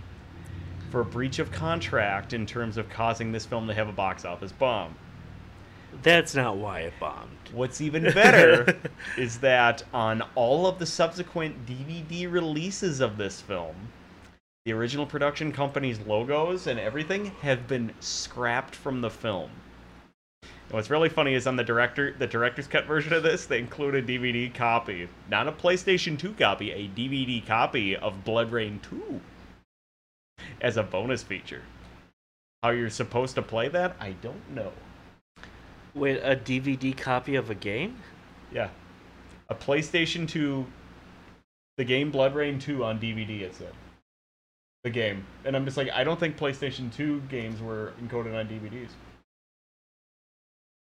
for 0.91 1.03
breach 1.03 1.39
of 1.39 1.51
contract 1.51 2.33
in 2.33 2.45
terms 2.45 2.77
of 2.77 2.89
causing 2.89 3.31
this 3.31 3.45
film 3.45 3.67
to 3.67 3.73
have 3.73 3.87
a 3.87 3.93
box 3.93 4.25
office 4.25 4.51
bomb. 4.51 4.95
That's 6.03 6.35
not 6.35 6.57
why 6.57 6.81
it 6.81 6.93
bombed. 6.99 7.37
What's 7.53 7.79
even 7.79 8.03
better 8.03 8.77
is 9.17 9.39
that 9.39 9.83
on 9.93 10.21
all 10.35 10.67
of 10.67 10.79
the 10.79 10.85
subsequent 10.85 11.65
DVD 11.65 12.31
releases 12.31 12.99
of 12.99 13.17
this 13.17 13.39
film, 13.39 13.75
the 14.65 14.73
original 14.73 15.05
production 15.05 15.51
company's 15.51 15.99
logos 15.99 16.65
and 16.65 16.79
everything 16.79 17.25
have 17.41 17.67
been 17.67 17.93
scrapped 17.99 18.75
from 18.75 18.99
the 18.99 19.09
film. 19.09 19.51
And 20.41 20.71
what's 20.71 20.89
really 20.89 21.09
funny 21.09 21.35
is 21.35 21.45
on 21.45 21.55
the 21.55 21.63
director, 21.63 22.15
the 22.17 22.25
director's 22.25 22.65
cut 22.65 22.85
version 22.85 23.13
of 23.13 23.21
this, 23.21 23.45
they 23.45 23.59
include 23.59 23.93
a 23.93 24.01
DVD 24.01 24.51
copy, 24.51 25.07
not 25.29 25.47
a 25.47 25.51
PlayStation 25.51 26.17
2 26.17 26.33
copy, 26.33 26.71
a 26.71 26.89
DVD 26.89 27.45
copy 27.45 27.95
of 27.95 28.23
BloodRayne 28.25 28.81
2 28.81 29.21
as 30.61 30.77
a 30.77 30.83
bonus 30.83 31.21
feature. 31.21 31.61
How 32.63 32.71
you're 32.71 32.89
supposed 32.89 33.35
to 33.35 33.43
play 33.43 33.67
that, 33.69 33.95
I 33.99 34.13
don't 34.13 34.49
know. 34.49 34.71
Wait, 35.93 36.17
a 36.23 36.35
DVD 36.35 36.97
copy 36.97 37.35
of 37.35 37.51
a 37.51 37.55
game? 37.55 37.99
Yeah. 38.51 38.69
A 39.49 39.53
PlayStation 39.53 40.27
2, 40.27 40.65
the 41.77 41.83
game 41.83 42.11
BloodRayne 42.11 42.59
2 42.59 42.83
on 42.83 42.99
DVD, 42.99 43.41
it's 43.41 43.59
it 43.59 43.65
said. 43.65 43.73
The 44.85 44.91
game. 44.91 45.25
And 45.45 45.55
I'm 45.55 45.65
just 45.65 45.77
like, 45.77 45.89
I 45.89 46.03
don't 46.03 46.19
think 46.19 46.37
PlayStation 46.37 46.93
2 46.93 47.21
games 47.21 47.59
were 47.59 47.93
encoded 47.99 48.39
on 48.39 48.47
DVDs. 48.47 48.89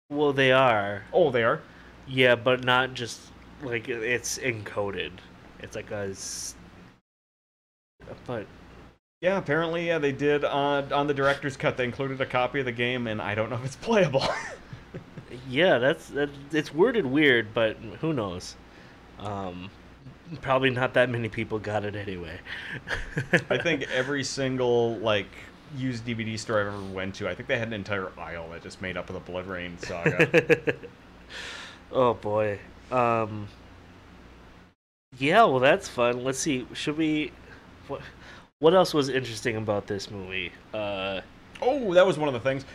Well, 0.09 0.33
they 0.33 0.51
are. 0.51 1.05
Oh, 1.13 1.31
they 1.31 1.41
are? 1.41 1.61
Yeah, 2.05 2.35
but 2.35 2.65
not 2.65 2.95
just 2.95 3.21
like 3.61 3.87
it's 3.87 4.39
encoded. 4.39 5.11
It's 5.59 5.77
like 5.77 5.89
a. 5.91 6.13
But 8.27 8.45
Yeah, 9.21 9.37
apparently, 9.37 9.87
yeah, 9.87 9.99
they 9.99 10.11
did 10.11 10.43
on, 10.43 10.91
on 10.91 11.07
the 11.07 11.13
director's 11.13 11.55
cut. 11.55 11.77
They 11.77 11.85
included 11.85 12.19
a 12.19 12.25
copy 12.25 12.59
of 12.59 12.65
the 12.65 12.73
game, 12.73 13.07
and 13.07 13.21
I 13.21 13.35
don't 13.35 13.49
know 13.49 13.55
if 13.55 13.63
it's 13.63 13.77
playable. 13.77 14.27
yeah, 15.49 15.77
that's 15.77 16.09
that. 16.09 16.29
It's 16.51 16.73
worded 16.73 17.05
weird, 17.05 17.53
but 17.53 17.77
who 18.01 18.11
knows? 18.11 18.57
Um, 19.19 19.69
probably 20.41 20.69
not 20.69 20.93
that 20.93 21.09
many 21.09 21.29
people 21.29 21.59
got 21.59 21.85
it 21.85 21.95
anyway. 21.95 22.39
I 23.49 23.57
think 23.57 23.83
every 23.93 24.23
single 24.23 24.97
like 24.97 25.27
used 25.75 26.05
DVD 26.05 26.37
store 26.37 26.61
I've 26.61 26.67
ever 26.67 26.81
went 26.93 27.15
to, 27.15 27.27
I 27.27 27.35
think 27.35 27.47
they 27.47 27.57
had 27.57 27.67
an 27.67 27.73
entire 27.73 28.11
aisle 28.17 28.49
that 28.51 28.61
just 28.63 28.81
made 28.81 28.97
up 28.97 29.09
of 29.09 29.25
the 29.25 29.31
BloodRayne 29.31 29.79
saga. 29.83 30.75
oh 31.91 32.13
boy. 32.13 32.59
Um 32.91 33.47
Yeah, 35.17 35.43
well 35.45 35.59
that's 35.59 35.87
fun. 35.87 36.23
Let's 36.23 36.39
see. 36.39 36.67
Should 36.73 36.97
we 36.97 37.31
what 37.87 38.01
what 38.59 38.73
else 38.73 38.93
was 38.93 39.09
interesting 39.09 39.57
about 39.57 39.87
this 39.87 40.09
movie? 40.09 40.51
Uh 40.73 41.21
oh, 41.61 41.93
that 41.93 42.05
was 42.05 42.17
one 42.17 42.27
of 42.27 42.33
the 42.33 42.39
things. 42.39 42.65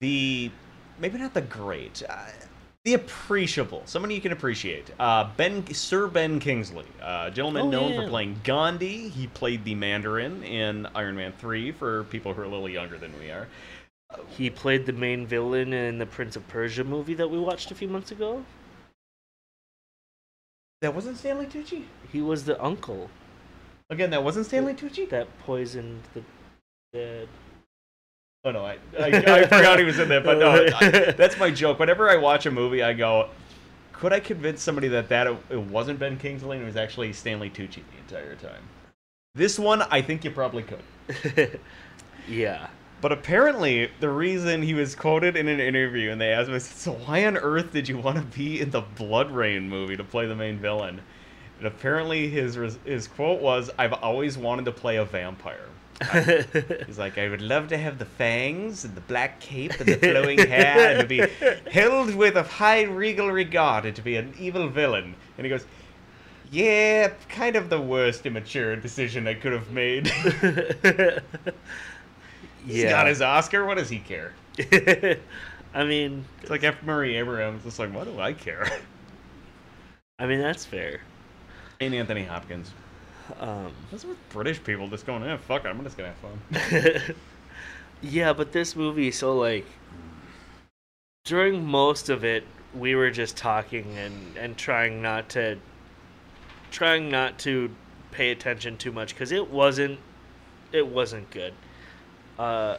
The 0.00 0.50
maybe 0.98 1.18
not 1.18 1.34
the 1.34 1.42
great. 1.42 2.02
Uh, 2.08 2.26
the 2.84 2.94
appreciable, 2.94 3.82
someone 3.86 4.10
you 4.10 4.20
can 4.20 4.32
appreciate. 4.32 4.90
Uh, 4.98 5.30
Ben 5.38 5.66
Sir 5.72 6.06
Ben 6.06 6.38
Kingsley, 6.38 6.84
uh, 7.02 7.30
gentleman 7.30 7.66
Oh, 7.66 7.70
known 7.70 7.92
yeah. 7.92 8.02
for 8.02 8.08
playing 8.08 8.40
Gandhi. 8.44 9.08
He 9.08 9.26
played 9.26 9.64
the 9.64 9.74
Mandarin 9.74 10.42
in 10.44 10.86
Iron 10.94 11.16
Man 11.16 11.32
Three. 11.38 11.72
For 11.72 12.04
people 12.04 12.34
who 12.34 12.42
are 12.42 12.44
a 12.44 12.48
little 12.48 12.68
younger 12.68 12.98
than 12.98 13.18
we 13.18 13.30
are, 13.30 13.48
he 14.28 14.50
played 14.50 14.84
the 14.84 14.92
main 14.92 15.26
villain 15.26 15.72
in 15.72 15.96
the 15.98 16.04
Prince 16.06 16.36
of 16.36 16.46
Persia 16.48 16.84
movie 16.84 17.14
that 17.14 17.28
we 17.30 17.38
watched 17.38 17.70
a 17.70 17.74
few 17.74 17.88
months 17.88 18.10
ago. 18.10 18.44
that 20.82 20.94
wasn't 20.94 21.16
Stanley 21.16 21.46
Tucci. 21.46 21.84
He 22.12 22.20
was 22.20 22.44
the 22.44 22.62
uncle 22.62 23.08
Again, 23.90 24.10
that 24.10 24.22
wasn't 24.24 24.44
Stanley 24.46 24.74
Tucci. 24.74 25.08
that 25.08 25.26
poisoned 25.40 26.02
the 26.14 26.22
dead. 26.92 27.28
Oh 28.44 28.50
no, 28.50 28.64
I, 28.64 28.76
I, 28.98 29.06
I 29.06 29.42
forgot 29.44 29.78
he 29.78 29.84
was 29.86 29.98
in 29.98 30.08
there, 30.08 30.20
But 30.20 30.38
no, 30.38 30.66
I, 30.78 31.12
that's 31.16 31.38
my 31.38 31.50
joke. 31.50 31.78
Whenever 31.78 32.10
I 32.10 32.16
watch 32.16 32.44
a 32.44 32.50
movie, 32.50 32.82
I 32.82 32.92
go, 32.92 33.30
could 33.92 34.12
I 34.12 34.20
convince 34.20 34.62
somebody 34.62 34.88
that 34.88 35.08
that 35.08 35.26
it, 35.26 35.58
wasn't 35.58 35.98
Ben 35.98 36.18
Kingsley 36.18 36.58
and 36.58 36.62
it 36.62 36.66
was 36.66 36.76
actually 36.76 37.12
Stanley 37.14 37.48
Tucci 37.48 37.82
the 37.90 37.98
entire 38.16 38.36
time? 38.36 38.62
This 39.34 39.58
one, 39.58 39.82
I 39.82 40.02
think 40.02 40.24
you 40.24 40.30
probably 40.30 40.62
could. 40.62 41.58
yeah. 42.28 42.68
But 43.00 43.12
apparently, 43.12 43.90
the 44.00 44.10
reason 44.10 44.62
he 44.62 44.74
was 44.74 44.94
quoted 44.94 45.36
in 45.36 45.48
an 45.48 45.60
interview 45.60 46.10
and 46.10 46.20
they 46.20 46.32
asked 46.32 46.50
him, 46.50 46.60
so 46.60 46.92
why 46.92 47.26
on 47.26 47.36
earth 47.38 47.72
did 47.72 47.88
you 47.88 47.98
want 47.98 48.16
to 48.16 48.22
be 48.22 48.60
in 48.60 48.70
the 48.70 48.82
BloodRayne 48.82 49.64
movie 49.64 49.96
to 49.96 50.04
play 50.04 50.26
the 50.26 50.36
main 50.36 50.58
villain? 50.58 51.00
And 51.58 51.66
apparently, 51.66 52.28
his 52.28 52.58
his 52.84 53.08
quote 53.08 53.40
was, 53.40 53.70
"I've 53.78 53.92
always 53.92 54.36
wanted 54.36 54.64
to 54.66 54.72
play 54.72 54.96
a 54.96 55.04
vampire." 55.04 55.68
He's 56.86 56.98
like, 56.98 57.18
I 57.18 57.28
would 57.28 57.40
love 57.40 57.68
to 57.68 57.78
have 57.78 57.98
the 57.98 58.04
fangs 58.04 58.84
and 58.84 58.94
the 58.94 59.00
black 59.02 59.40
cape 59.40 59.78
and 59.80 59.88
the 59.88 59.98
flowing 59.98 60.38
hair 60.38 60.90
and 60.90 61.00
to 61.00 61.06
be 61.06 61.24
held 61.70 62.14
with 62.14 62.36
a 62.36 62.42
high 62.42 62.82
regal 62.82 63.30
regard 63.30 63.86
and 63.86 63.94
to 63.96 64.02
be 64.02 64.16
an 64.16 64.34
evil 64.38 64.68
villain. 64.68 65.14
And 65.38 65.46
he 65.46 65.50
goes, 65.50 65.64
Yeah, 66.50 67.12
kind 67.28 67.56
of 67.56 67.70
the 67.70 67.80
worst 67.80 68.26
immature 68.26 68.76
decision 68.76 69.26
I 69.28 69.34
could 69.34 69.52
have 69.52 69.70
made. 69.70 70.08
He's 72.66 72.84
got 72.84 73.06
his 73.06 73.22
Oscar. 73.22 73.64
What 73.64 73.78
does 73.78 73.90
he 73.90 73.98
care? 73.98 74.32
I 75.74 75.84
mean, 75.84 76.24
It's 76.40 76.50
like 76.50 76.64
F. 76.64 76.82
Murray 76.82 77.16
Abrams. 77.16 77.66
It's 77.66 77.78
like, 77.78 77.92
what 77.92 78.04
do 78.04 78.20
I 78.20 78.32
care? 78.32 78.66
I 80.18 80.26
mean 80.26 80.40
that's 80.40 80.64
fair. 80.64 81.00
And 81.80 81.94
Anthony 81.94 82.24
Hopkins. 82.24 82.70
Um, 83.40 83.72
What's 83.90 84.04
with 84.04 84.18
British 84.30 84.62
people 84.62 84.88
just 84.88 85.06
going, 85.06 85.22
eh, 85.22 85.36
fuck 85.36 85.64
it, 85.64 85.68
I'm 85.68 85.82
just 85.82 85.96
gonna 85.96 86.12
have 86.12 87.10
fun. 87.10 87.16
yeah, 88.02 88.32
but 88.32 88.52
this 88.52 88.76
movie, 88.76 89.10
so 89.10 89.36
like, 89.36 89.66
during 91.24 91.64
most 91.64 92.10
of 92.10 92.24
it, 92.24 92.44
we 92.74 92.94
were 92.94 93.10
just 93.10 93.36
talking 93.36 93.96
and 93.96 94.36
and 94.36 94.56
trying 94.58 95.00
not 95.00 95.28
to, 95.30 95.58
trying 96.70 97.08
not 97.08 97.38
to 97.40 97.70
pay 98.10 98.30
attention 98.30 98.76
too 98.76 98.92
much 98.92 99.14
because 99.14 99.32
it 99.32 99.50
wasn't, 99.50 99.98
it 100.72 100.86
wasn't 100.86 101.30
good. 101.30 101.54
Uh, 102.38 102.76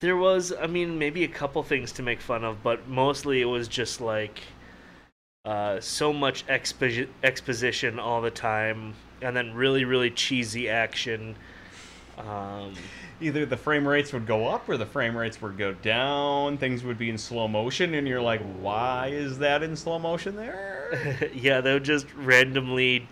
there 0.00 0.16
was, 0.16 0.52
I 0.52 0.66
mean, 0.66 0.98
maybe 0.98 1.24
a 1.24 1.28
couple 1.28 1.62
things 1.62 1.90
to 1.92 2.02
make 2.02 2.20
fun 2.20 2.44
of, 2.44 2.62
but 2.62 2.86
mostly 2.86 3.40
it 3.40 3.46
was 3.46 3.66
just 3.68 4.00
like 4.00 4.42
uh, 5.44 5.78
so 5.80 6.12
much 6.12 6.46
expo- 6.46 7.08
exposition 7.22 7.98
all 7.98 8.22
the 8.22 8.30
time, 8.30 8.94
and 9.20 9.36
then 9.36 9.54
really, 9.54 9.84
really 9.84 10.10
cheesy 10.10 10.68
action. 10.68 11.36
Um, 12.18 12.74
Either 13.20 13.46
the 13.46 13.56
frame 13.56 13.86
rates 13.86 14.12
would 14.12 14.26
go 14.26 14.48
up 14.48 14.68
or 14.68 14.76
the 14.76 14.86
frame 14.86 15.16
rates 15.16 15.40
would 15.40 15.56
go 15.56 15.72
down. 15.72 16.58
Things 16.58 16.82
would 16.82 16.98
be 16.98 17.10
in 17.10 17.18
slow 17.18 17.46
motion, 17.46 17.94
and 17.94 18.08
you're 18.08 18.20
like, 18.20 18.42
why 18.60 19.08
is 19.08 19.38
that 19.38 19.62
in 19.62 19.76
slow 19.76 19.98
motion 19.98 20.36
there? 20.36 21.30
yeah, 21.34 21.60
they 21.60 21.72
would 21.72 21.84
just 21.84 22.12
randomly, 22.14 23.08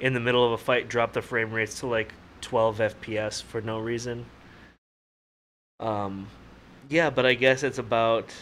in 0.00 0.14
the 0.14 0.20
middle 0.20 0.44
of 0.44 0.52
a 0.52 0.58
fight, 0.58 0.88
drop 0.88 1.12
the 1.12 1.22
frame 1.22 1.52
rates 1.52 1.80
to 1.80 1.86
like 1.86 2.14
12 2.42 2.78
FPS 2.78 3.42
for 3.42 3.60
no 3.60 3.78
reason. 3.78 4.24
Um, 5.80 6.28
yeah, 6.88 7.10
but 7.10 7.26
I 7.26 7.34
guess 7.34 7.62
it's 7.62 7.78
about 7.78 8.32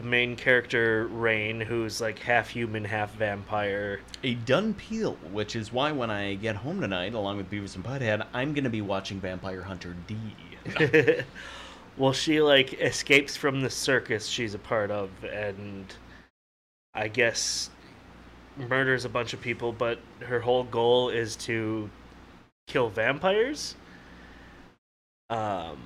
the 0.00 0.08
main 0.08 0.34
character 0.34 1.08
Rayne, 1.08 1.60
who's 1.60 2.00
like 2.00 2.18
half 2.20 2.48
human, 2.48 2.84
half 2.84 3.14
vampire. 3.16 4.00
A 4.22 4.34
dhampir, 4.34 5.14
which 5.30 5.54
is 5.54 5.74
why 5.74 5.92
when 5.92 6.10
I 6.10 6.36
get 6.36 6.56
home 6.56 6.80
tonight, 6.80 7.12
along 7.12 7.36
with 7.36 7.50
Beavis 7.50 7.74
and 7.74 7.84
Butthead, 7.84 8.26
I'm 8.32 8.54
to 8.64 8.70
be 8.70 8.80
watching 8.80 9.20
Vampire 9.20 9.60
Hunter 9.60 9.94
D. 10.06 10.16
well, 11.98 12.14
she 12.14 12.40
like 12.40 12.80
escapes 12.80 13.36
from 13.36 13.60
the 13.60 13.68
circus 13.68 14.26
she's 14.26 14.54
a 14.54 14.58
part 14.58 14.90
of, 14.90 15.10
and 15.24 15.84
I 16.94 17.08
guess 17.08 17.68
murders 18.56 19.04
a 19.04 19.10
bunch 19.10 19.34
of 19.34 19.42
people. 19.42 19.70
But 19.70 19.98
her 20.20 20.40
whole 20.40 20.64
goal 20.64 21.10
is 21.10 21.36
to 21.36 21.90
kill 22.66 22.88
vampires. 22.88 23.74
Um, 25.28 25.78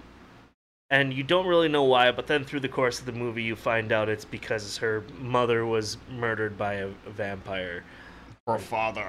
and 0.91 1.13
you 1.13 1.23
don't 1.23 1.47
really 1.47 1.69
know 1.69 1.85
why, 1.85 2.13
but 2.13 2.27
then 2.27 2.45
through 2.45 2.61
the 2.61 2.69
course 2.69 3.01
of 3.01 3.07
the 3.07 3.13
movie, 3.13 3.43
you 3.43 3.57
find 3.57 3.91
out 3.93 4.09
it's 4.09 4.25
because 4.25 4.77
her 4.79 5.05
mother 5.19 5.65
was 5.65 5.97
murdered 6.11 6.59
by 6.59 6.75
a, 6.75 6.89
a 7.07 7.11
vampire. 7.11 7.85
Her 8.47 8.59
father, 8.59 9.07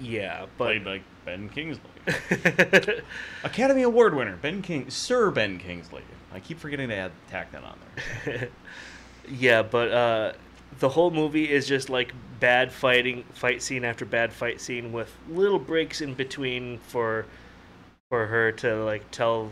Yeah, 0.00 0.46
but 0.56 0.66
played 0.66 0.84
by 0.84 1.00
Ben 1.24 1.48
Kingsley. 1.48 1.90
Academy 3.44 3.82
Award 3.82 4.14
winner, 4.14 4.36
Ben 4.36 4.62
King, 4.62 4.90
Sir 4.90 5.30
Ben 5.30 5.58
Kingsley. 5.58 6.02
I 6.32 6.40
keep 6.40 6.58
forgetting 6.58 6.88
to 6.88 6.96
add 6.96 7.12
tack 7.28 7.52
that 7.52 7.64
on 7.64 7.78
there. 8.24 8.48
yeah, 9.28 9.62
but 9.62 9.92
uh, 9.92 10.32
the 10.78 10.88
whole 10.88 11.10
movie 11.10 11.50
is 11.50 11.66
just 11.66 11.90
like 11.90 12.12
bad 12.40 12.72
fighting, 12.72 13.24
fight 13.34 13.62
scene 13.62 13.84
after 13.84 14.04
bad 14.04 14.32
fight 14.32 14.60
scene 14.60 14.92
with 14.92 15.14
little 15.28 15.58
breaks 15.58 16.00
in 16.00 16.14
between 16.14 16.78
for 16.78 17.26
for 18.08 18.26
her 18.26 18.52
to 18.52 18.84
like 18.84 19.10
tell 19.10 19.50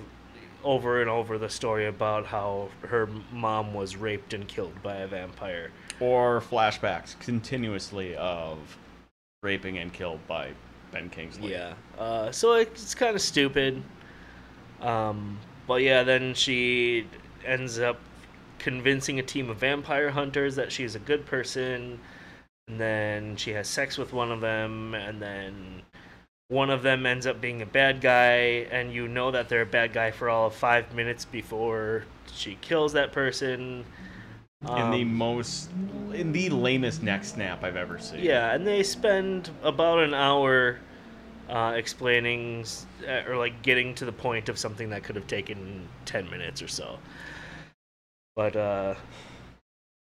over 0.64 1.00
and 1.00 1.10
over 1.10 1.38
the 1.38 1.48
story 1.48 1.86
about 1.86 2.26
how 2.26 2.68
her 2.82 3.08
mom 3.32 3.74
was 3.74 3.96
raped 3.96 4.34
and 4.34 4.46
killed 4.46 4.82
by 4.82 4.96
a 4.96 5.06
vampire. 5.06 5.70
Or 6.00 6.40
flashbacks 6.40 7.18
continuously 7.20 8.16
of 8.16 8.58
raping 9.42 9.78
and 9.78 9.92
killed 9.92 10.26
by 10.26 10.52
Ben 10.92 11.08
Kingsley. 11.10 11.52
Yeah. 11.52 11.74
Uh, 11.98 12.30
so 12.30 12.54
it's 12.54 12.94
kind 12.94 13.14
of 13.14 13.22
stupid. 13.22 13.82
Um, 14.80 15.38
but 15.66 15.82
yeah, 15.82 16.02
then 16.02 16.34
she 16.34 17.06
ends 17.44 17.78
up 17.78 17.98
convincing 18.58 19.18
a 19.18 19.22
team 19.22 19.50
of 19.50 19.58
vampire 19.58 20.10
hunters 20.10 20.56
that 20.56 20.72
she's 20.72 20.94
a 20.94 20.98
good 20.98 21.26
person. 21.26 21.98
And 22.68 22.80
then 22.80 23.36
she 23.36 23.52
has 23.52 23.68
sex 23.68 23.98
with 23.98 24.12
one 24.12 24.30
of 24.30 24.40
them. 24.40 24.94
And 24.94 25.20
then 25.20 25.82
one 26.50 26.68
of 26.68 26.82
them 26.82 27.06
ends 27.06 27.26
up 27.26 27.40
being 27.40 27.62
a 27.62 27.66
bad 27.66 28.02
guy. 28.02 28.68
And 28.70 28.92
you 28.92 29.08
know 29.08 29.30
that 29.30 29.48
they're 29.48 29.62
a 29.62 29.66
bad 29.66 29.94
guy 29.94 30.10
for 30.10 30.28
all 30.28 30.48
of 30.48 30.54
five 30.54 30.94
minutes 30.94 31.24
before 31.24 32.04
she 32.32 32.56
kills 32.60 32.92
that 32.92 33.12
person. 33.12 33.86
In 34.62 34.90
the 34.90 35.04
Um, 35.04 35.04
most, 35.04 35.70
in 36.12 36.32
the 36.32 36.50
lamest 36.50 37.02
neck 37.02 37.24
snap 37.24 37.64
I've 37.64 37.76
ever 37.76 37.98
seen. 37.98 38.20
Yeah, 38.22 38.52
and 38.54 38.66
they 38.66 38.82
spend 38.82 39.50
about 39.62 40.00
an 40.00 40.12
hour 40.14 40.80
uh, 41.48 41.74
explaining 41.76 42.66
uh, 43.08 43.22
or 43.28 43.36
like 43.36 43.62
getting 43.62 43.94
to 43.96 44.04
the 44.04 44.12
point 44.12 44.48
of 44.48 44.58
something 44.58 44.90
that 44.90 45.02
could 45.02 45.16
have 45.16 45.26
taken 45.26 45.88
10 46.04 46.28
minutes 46.30 46.62
or 46.62 46.68
so. 46.68 46.98
But 48.36 48.56
uh, 48.56 48.94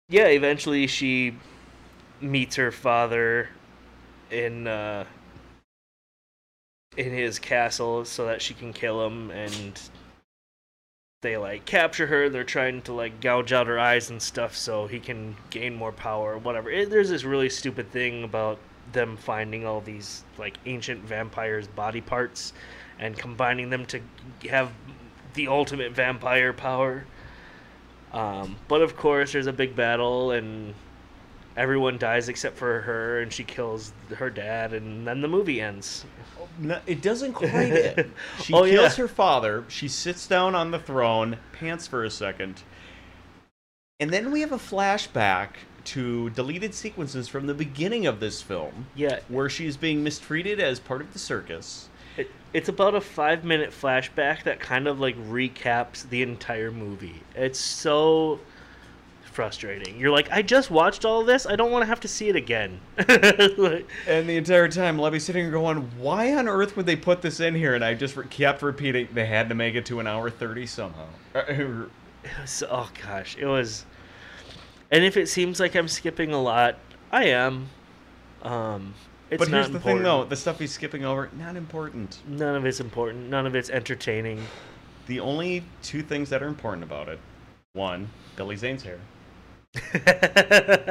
yeah, 0.08 0.26
eventually 0.26 0.86
she 0.86 1.36
meets 2.20 2.56
her 2.56 2.70
father 2.72 3.48
in 4.30 4.66
uh, 4.66 5.04
in 6.96 7.12
his 7.12 7.38
castle 7.38 8.04
so 8.04 8.26
that 8.26 8.42
she 8.42 8.54
can 8.54 8.72
kill 8.72 9.06
him 9.06 9.30
and 9.30 9.80
they 11.22 11.36
like 11.36 11.64
capture 11.64 12.06
her. 12.06 12.28
They're 12.28 12.44
trying 12.44 12.82
to 12.82 12.92
like 12.92 13.20
gouge 13.20 13.52
out 13.52 13.66
her 13.66 13.78
eyes 13.78 14.10
and 14.10 14.20
stuff 14.20 14.56
so 14.56 14.86
he 14.86 15.00
can 15.00 15.36
gain 15.50 15.74
more 15.74 15.92
power 15.92 16.34
or 16.34 16.38
whatever. 16.38 16.70
It, 16.70 16.90
there's 16.90 17.10
this 17.10 17.24
really 17.24 17.48
stupid 17.48 17.90
thing 17.90 18.24
about 18.24 18.58
them 18.92 19.16
finding 19.16 19.64
all 19.64 19.80
these 19.80 20.24
like 20.36 20.58
ancient 20.66 21.02
vampires 21.02 21.68
body 21.68 22.00
parts 22.00 22.52
and 22.98 23.16
combining 23.16 23.70
them 23.70 23.86
to 23.86 24.00
have 24.50 24.72
the 25.34 25.48
ultimate 25.48 25.92
vampire 25.92 26.52
power. 26.52 27.04
Um, 28.12 28.56
but 28.68 28.82
of 28.82 28.96
course 28.96 29.32
there's 29.32 29.46
a 29.46 29.52
big 29.52 29.74
battle 29.74 30.32
and 30.32 30.74
everyone 31.56 31.98
dies 31.98 32.28
except 32.28 32.56
for 32.56 32.80
her, 32.82 33.20
and 33.20 33.32
she 33.32 33.44
kills 33.44 33.92
her 34.16 34.30
dad, 34.30 34.72
and 34.72 35.06
then 35.06 35.20
the 35.20 35.28
movie 35.28 35.60
ends. 35.60 36.04
No, 36.58 36.80
it 36.86 37.00
doesn't 37.02 37.32
quite 37.34 37.50
end. 37.72 38.12
She 38.42 38.52
Oh, 38.52 38.64
kills 38.64 38.98
yeah. 38.98 39.02
her 39.02 39.08
father. 39.08 39.64
She 39.68 39.88
sits 39.88 40.26
down 40.26 40.54
on 40.54 40.70
the 40.70 40.78
throne, 40.78 41.38
pants 41.52 41.86
for 41.86 42.04
a 42.04 42.10
second, 42.10 42.62
and 44.00 44.10
then 44.12 44.30
we 44.32 44.40
have 44.40 44.52
a 44.52 44.58
flashback 44.58 45.50
to 45.84 46.30
deleted 46.30 46.74
sequences 46.74 47.28
from 47.28 47.46
the 47.46 47.54
beginning 47.54 48.06
of 48.06 48.20
this 48.20 48.42
film, 48.42 48.86
Yeah, 48.94 49.20
where 49.28 49.48
she's 49.48 49.76
being 49.76 50.02
mistreated 50.02 50.60
as 50.60 50.78
part 50.80 51.00
of 51.00 51.12
the 51.12 51.18
circus. 51.18 51.88
it, 52.16 52.30
it's 52.52 52.68
about 52.68 52.94
a 52.94 53.00
five 53.00 53.44
minute 53.44 53.70
flashback 53.70 54.42
that 54.44 54.60
kind 54.60 54.86
of 54.86 55.00
like 55.00 55.16
recaps 55.16 56.08
the 56.08 56.22
entire 56.22 56.70
movie. 56.70 57.22
It's 57.34 57.58
so 57.58 58.40
frustrating. 59.32 59.98
You're 59.98 60.10
like, 60.10 60.30
I 60.30 60.42
just 60.42 60.70
watched 60.70 61.04
all 61.04 61.24
this. 61.24 61.46
I 61.46 61.56
don't 61.56 61.70
want 61.72 61.82
to 61.82 61.86
have 61.86 62.00
to 62.00 62.08
see 62.08 62.28
it 62.28 62.36
again. 62.36 62.80
Like- 63.58 63.88
And 64.06 64.28
the 64.28 64.36
entire 64.36 64.68
time, 64.68 64.98
Lebby's 64.98 65.24
sitting 65.24 65.42
here 65.44 65.50
going, 65.50 65.78
"Why 65.98 66.34
on 66.34 66.46
earth 66.48 66.76
would 66.76 66.86
they 66.86 66.96
put 66.96 67.22
this 67.22 67.40
in 67.40 67.54
here?" 67.54 67.74
And 67.74 67.84
I 67.84 67.94
just 67.94 68.16
re- 68.16 68.26
kept 68.28 68.62
repeating, 68.62 69.08
"They 69.12 69.26
had 69.26 69.48
to 69.48 69.54
make 69.54 69.74
it 69.74 69.86
to 69.86 70.00
an 70.00 70.06
hour 70.06 70.30
thirty 70.30 70.66
somehow." 70.66 71.06
Uh, 71.34 71.84
So, 72.44 72.68
oh 72.70 72.88
gosh, 73.04 73.36
it 73.36 73.46
was. 73.46 73.84
And 74.92 75.02
if 75.04 75.16
it 75.16 75.28
seems 75.28 75.58
like 75.58 75.74
I'm 75.74 75.88
skipping 75.88 76.32
a 76.32 76.40
lot, 76.40 76.76
I 77.10 77.24
am. 77.24 77.68
Um, 78.42 78.94
it's 79.30 79.38
but 79.40 79.48
here's 79.48 79.70
the 79.70 79.80
thing, 79.80 80.02
though: 80.04 80.24
the 80.24 80.36
stuff 80.36 80.58
he's 80.60 80.70
skipping 80.72 81.04
over, 81.04 81.30
not 81.36 81.56
important. 81.56 82.20
None 82.28 82.54
of 82.54 82.64
it's 82.64 82.78
important. 82.80 83.28
None 83.28 83.44
of 83.46 83.56
it's 83.56 83.70
entertaining. 83.70 84.44
The 85.08 85.18
only 85.18 85.64
two 85.82 86.02
things 86.02 86.28
that 86.30 86.42
are 86.44 86.46
important 86.48 86.84
about 86.84 87.08
it: 87.08 87.18
one, 87.72 88.08
Billy 88.36 88.54
Zane's 88.56 88.82
hair. 88.84 88.98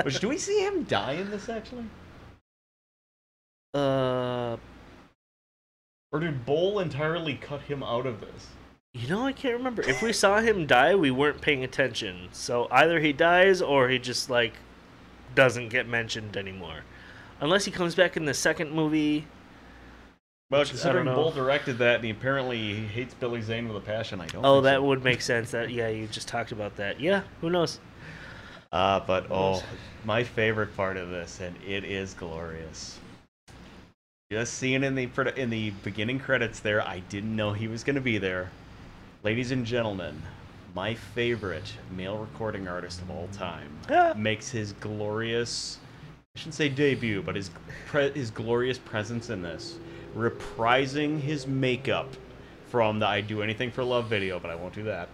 Which 0.03 0.19
do 0.19 0.29
we 0.29 0.37
see 0.37 0.65
him 0.65 0.83
die 0.83 1.13
in 1.13 1.29
this 1.29 1.49
actually, 1.49 1.85
uh, 3.73 4.57
or 6.11 6.19
did 6.19 6.45
Boll 6.45 6.79
entirely 6.79 7.35
cut 7.35 7.61
him 7.61 7.83
out 7.83 8.05
of 8.05 8.21
this? 8.21 8.47
you 8.93 9.07
know, 9.07 9.25
I 9.25 9.31
can't 9.31 9.55
remember. 9.55 9.81
If 9.83 10.01
we 10.01 10.11
saw 10.11 10.41
him 10.41 10.67
die, 10.67 10.95
we 10.95 11.11
weren't 11.11 11.41
paying 11.41 11.63
attention. 11.63 12.27
So 12.33 12.67
either 12.71 12.99
he 12.99 13.13
dies 13.13 13.61
or 13.61 13.89
he 13.89 13.99
just 13.99 14.29
like 14.29 14.53
doesn't 15.33 15.69
get 15.69 15.87
mentioned 15.87 16.35
anymore. 16.35 16.81
Unless 17.39 17.65
he 17.65 17.71
comes 17.71 17.95
back 17.95 18.17
in 18.17 18.25
the 18.25 18.33
second 18.33 18.71
movie. 18.71 19.27
Well, 20.49 20.65
considering 20.65 21.05
don't 21.05 21.15
know. 21.15 21.21
Boll 21.21 21.31
directed 21.31 21.77
that, 21.77 21.95
and 21.95 22.03
he 22.03 22.11
apparently 22.11 22.57
he 22.57 22.85
hates 22.85 23.13
Billy 23.13 23.41
Zane 23.41 23.69
with 23.69 23.77
a 23.77 23.85
passion, 23.85 24.19
I 24.19 24.27
don't. 24.27 24.45
Oh, 24.45 24.55
think 24.55 24.65
that 24.65 24.75
so. 24.75 24.83
would 24.83 25.03
make 25.03 25.21
sense. 25.21 25.51
That 25.51 25.71
yeah, 25.71 25.87
you 25.87 26.07
just 26.07 26.27
talked 26.27 26.51
about 26.51 26.75
that. 26.75 26.99
Yeah, 26.99 27.21
who 27.39 27.49
knows? 27.49 27.79
Uh, 28.71 29.01
but 29.01 29.29
oh, 29.29 29.61
my 30.05 30.23
favorite 30.23 30.75
part 30.77 30.95
of 30.97 31.09
this, 31.09 31.41
and 31.41 31.55
it 31.67 31.83
is 31.83 32.13
glorious. 32.13 32.99
Just 34.31 34.53
seeing 34.53 34.83
in 34.83 34.95
the 34.95 35.09
in 35.35 35.49
the 35.49 35.71
beginning 35.83 36.19
credits 36.19 36.61
there, 36.61 36.81
I 36.81 36.99
didn't 36.99 37.35
know 37.35 37.51
he 37.51 37.67
was 37.67 37.83
going 37.83 37.95
to 37.95 38.01
be 38.01 38.17
there. 38.17 38.49
Ladies 39.23 39.51
and 39.51 39.65
gentlemen, 39.65 40.21
my 40.73 40.95
favorite 40.95 41.73
male 41.95 42.17
recording 42.17 42.67
artist 42.67 43.01
of 43.01 43.11
all 43.11 43.27
time 43.33 43.77
Ah. 43.89 44.13
makes 44.15 44.49
his 44.49 44.71
glorious, 44.73 45.77
I 46.35 46.39
shouldn't 46.39 46.55
say 46.55 46.69
debut, 46.69 47.21
but 47.21 47.35
his 47.35 47.51
pre- 47.87 48.11
his 48.11 48.31
glorious 48.31 48.77
presence 48.77 49.29
in 49.29 49.41
this, 49.41 49.77
reprising 50.15 51.19
his 51.19 51.45
makeup 51.45 52.07
from 52.69 52.99
the 52.99 53.05
"I 53.05 53.19
Do 53.19 53.41
Anything 53.41 53.69
for 53.69 53.83
Love" 53.83 54.05
video, 54.07 54.39
but 54.39 54.49
I 54.49 54.55
won't 54.55 54.73
do 54.73 54.83
that. 54.83 55.09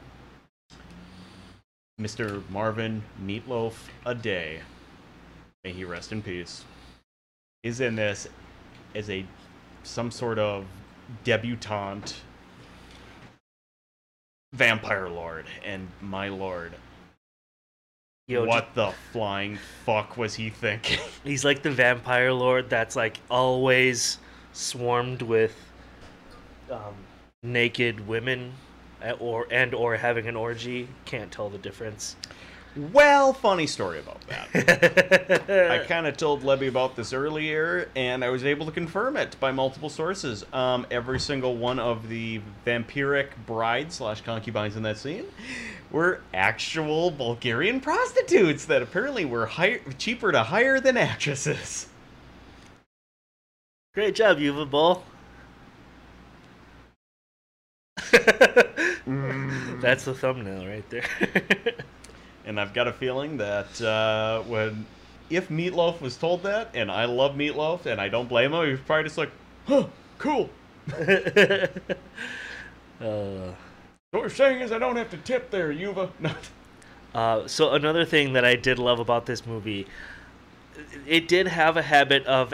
Mr. 2.00 2.48
Marvin 2.52 3.02
Meatloaf 3.20 3.74
Aday, 4.06 4.60
may 5.64 5.72
he 5.72 5.84
rest 5.84 6.12
in 6.12 6.22
peace, 6.22 6.64
is 7.64 7.80
in 7.80 7.96
this 7.96 8.28
as 8.94 9.10
a 9.10 9.26
some 9.82 10.12
sort 10.12 10.38
of 10.38 10.66
debutante 11.24 12.16
vampire 14.54 15.10
lord, 15.10 15.46
and 15.66 15.88
my 16.00 16.30
lord, 16.30 16.74
Yo, 18.28 18.46
what 18.46 18.76
the 18.76 18.92
flying 19.12 19.58
fuck 19.84 20.18
was 20.18 20.36
he 20.36 20.52
thinking? 20.52 21.00
He's 21.24 21.44
like 21.44 21.64
the 21.64 21.72
vampire 21.72 22.32
lord 22.32 22.70
that's 22.70 22.96
like 22.96 23.18
always 23.32 24.20
swarmed 24.54 25.24
with 25.24 25.56
um, 26.70 26.94
naked 27.42 28.06
women, 28.06 28.54
or 29.20 29.48
and 29.52 29.74
or 29.74 29.98
having 29.98 30.28
an 30.28 30.36
orgy. 30.36 30.88
Can't 31.06 31.32
tell 31.32 31.50
the 31.50 31.58
difference. 31.58 32.16
well, 32.94 33.34
funny 33.34 33.68
story 33.68 34.00
about 34.00 34.22
that. 34.28 35.72
I 35.72 35.86
kind 35.86 36.06
of 36.08 36.18
told 36.18 36.44
Lebby 36.44 36.68
about 36.68 36.96
this 36.96 37.14
earlier, 37.14 37.90
and 37.96 38.24
I 38.24 38.30
was 38.30 38.46
able 38.46 38.66
to 38.66 38.72
confirm 38.72 39.18
it 39.18 39.36
by 39.40 39.52
multiple 39.52 39.90
sources. 39.90 40.46
Um, 40.54 40.86
every 40.92 41.20
single 41.20 41.56
one 41.56 41.80
of 41.80 42.08
the 42.10 42.42
vampiric 42.66 43.30
brides 43.46 43.96
slash 43.96 44.22
concubines 44.22 44.76
in 44.76 44.84
that 44.84 44.98
scene 44.98 45.26
were 45.92 46.22
actual 46.34 47.12
Bulgarian 47.12 47.80
prostitutes 47.80 48.66
that 48.66 48.82
apparently 48.82 49.26
were 49.26 49.50
cheaper 49.98 50.32
to 50.32 50.44
hire 50.44 50.80
than 50.80 50.98
actresses. 50.98 51.88
Great 53.94 54.14
job, 54.14 54.38
Uwe 54.38 54.70
Boll. 54.70 55.04
That's 59.88 60.04
the 60.04 60.14
thumbnail 60.14 60.68
right 60.68 60.90
there. 60.90 61.06
And 62.46 62.60
I've 62.60 62.74
got 62.74 62.88
a 62.88 62.94
feeling 62.94 63.38
that 63.38 63.82
uh, 63.82 64.42
when, 64.44 64.86
if 65.30 65.50
Meatloaf 65.50 66.00
was 66.00 66.16
told 66.16 66.44
that, 66.44 66.70
and 66.74 66.90
I 66.90 67.04
love 67.04 67.36
Meatloaf, 67.36 67.86
and 67.86 68.00
I 68.00 68.08
don't 68.08 68.30
blame 68.30 68.54
him, 68.54 68.66
he 68.66 68.72
was 68.72 68.80
probably 68.80 69.04
just 69.04 69.18
like, 69.18 69.32
huh, 69.66 69.88
cool. 70.18 70.50
uh, 70.98 71.68
What 73.02 73.54
we're 74.14 74.30
saying 74.30 74.62
is 74.62 74.72
I 74.72 74.80
don't 74.80 74.96
have 74.96 75.10
to 75.12 75.18
tip 75.18 75.52
there, 75.52 75.74
Uwe. 75.74 76.10
Uh, 77.16 77.48
so 77.48 77.72
another 77.74 78.06
thing 78.06 78.34
that 78.34 78.46
I 78.46 78.56
did 78.56 78.80
love 78.80 79.00
about 79.00 79.26
this 79.26 79.46
movie, 79.46 79.88
it 81.08 81.28
did 81.28 81.48
have 81.48 81.76
a 81.76 81.82
habit 81.82 82.26
of 82.26 82.54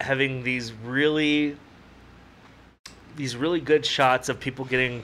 having 0.00 0.44
these 0.44 0.72
really, 0.72 1.56
these 3.16 3.36
really 3.36 3.60
good 3.60 3.84
shots 3.84 4.28
of 4.28 4.40
people 4.40 4.64
getting 4.64 5.02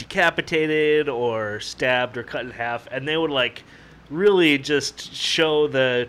decapitated 0.00 1.10
or 1.10 1.60
stabbed 1.60 2.16
or 2.16 2.22
cut 2.22 2.46
in 2.46 2.50
half, 2.50 2.86
and 2.90 3.06
they 3.06 3.18
would 3.18 3.30
like 3.30 3.62
really 4.08 4.56
just 4.56 5.14
show 5.14 5.68
the 5.68 6.08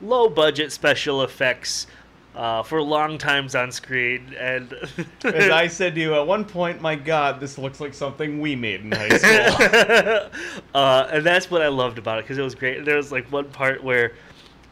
low 0.00 0.30
budget 0.30 0.72
special 0.72 1.22
effects 1.22 1.86
uh, 2.34 2.62
for 2.62 2.80
long 2.80 3.18
times 3.18 3.54
on 3.54 3.70
screen 3.70 4.34
and 4.38 4.72
As 5.24 5.50
I 5.50 5.66
said 5.66 5.94
to 5.96 6.00
you 6.00 6.14
at 6.14 6.26
one 6.26 6.44
point, 6.44 6.80
my 6.80 6.94
God, 6.94 7.38
this 7.38 7.58
looks 7.58 7.80
like 7.80 7.92
something 7.92 8.40
we 8.40 8.56
made 8.56 8.80
in 8.80 8.92
high 8.92 9.08
school. 9.18 10.30
uh, 10.74 11.08
and 11.10 11.26
that's 11.26 11.50
what 11.50 11.60
I 11.60 11.68
loved 11.68 11.98
about 11.98 12.18
it 12.18 12.24
because 12.24 12.38
it 12.38 12.42
was 12.42 12.54
great. 12.54 12.84
There 12.84 12.96
was 12.96 13.12
like 13.12 13.30
one 13.30 13.50
part 13.50 13.84
where 13.84 14.12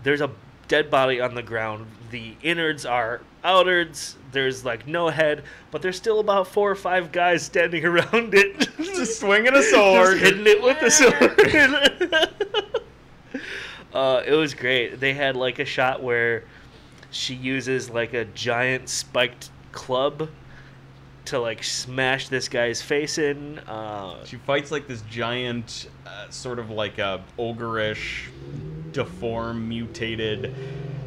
there's 0.02 0.22
a 0.22 0.30
dead 0.68 0.90
body 0.90 1.20
on 1.20 1.34
the 1.34 1.42
ground. 1.42 1.86
The 2.10 2.34
innards 2.42 2.86
are 2.86 3.20
outards. 3.46 4.14
There's 4.32 4.64
like 4.64 4.86
no 4.86 5.08
head, 5.08 5.44
but 5.70 5.82
there's 5.82 5.96
still 5.96 6.20
about 6.20 6.48
four 6.48 6.70
or 6.70 6.74
five 6.74 7.12
guys 7.12 7.42
standing 7.42 7.84
around 7.84 8.34
it, 8.34 8.68
just 8.78 9.20
swinging 9.20 9.54
a 9.54 9.62
sword. 9.62 10.18
just 10.18 10.24
hitting 10.24 10.46
it 10.46 10.62
with 10.62 10.80
the 10.80 10.90
sword. 10.90 12.32
uh, 13.94 14.22
it 14.26 14.32
was 14.32 14.54
great. 14.54 15.00
They 15.00 15.14
had 15.14 15.36
like 15.36 15.58
a 15.58 15.64
shot 15.64 16.02
where 16.02 16.44
she 17.10 17.34
uses 17.34 17.88
like 17.88 18.12
a 18.14 18.24
giant 18.26 18.88
spiked 18.88 19.50
club 19.72 20.28
to 21.26 21.38
like 21.38 21.62
smash 21.62 22.28
this 22.28 22.48
guy's 22.48 22.82
face 22.82 23.18
in. 23.18 23.58
Uh, 23.60 24.24
She 24.24 24.36
fights 24.36 24.70
like 24.70 24.86
this 24.86 25.02
giant, 25.02 25.88
uh, 26.06 26.28
sort 26.30 26.58
of 26.58 26.70
like 26.70 26.98
a 26.98 27.22
ogreish, 27.38 28.28
deformed, 28.92 29.68
mutated, 29.68 30.54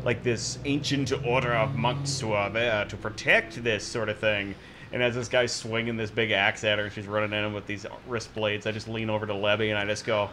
like 0.03 0.23
this 0.23 0.59
ancient 0.65 1.11
order 1.25 1.53
of 1.53 1.75
monks 1.75 2.19
who 2.19 2.33
are 2.33 2.49
there 2.49 2.85
to 2.85 2.97
protect 2.97 3.63
this 3.63 3.83
sort 3.83 4.09
of 4.09 4.17
thing. 4.19 4.55
And 4.91 5.03
as 5.03 5.15
this 5.15 5.27
guy's 5.27 5.51
swinging 5.51 5.97
this 5.97 6.09
big 6.09 6.31
axe 6.31 6.63
at 6.63 6.79
her, 6.79 6.85
and 6.85 6.93
she's 6.93 7.07
running 7.07 7.33
at 7.33 7.45
him 7.45 7.53
with 7.53 7.67
these 7.67 7.85
wrist 8.07 8.33
blades, 8.33 8.65
I 8.65 8.71
just 8.71 8.87
lean 8.87 9.09
over 9.09 9.27
to 9.27 9.33
Lebby 9.33 9.69
and 9.69 9.77
I 9.77 9.85
just 9.85 10.05
go, 10.05 10.29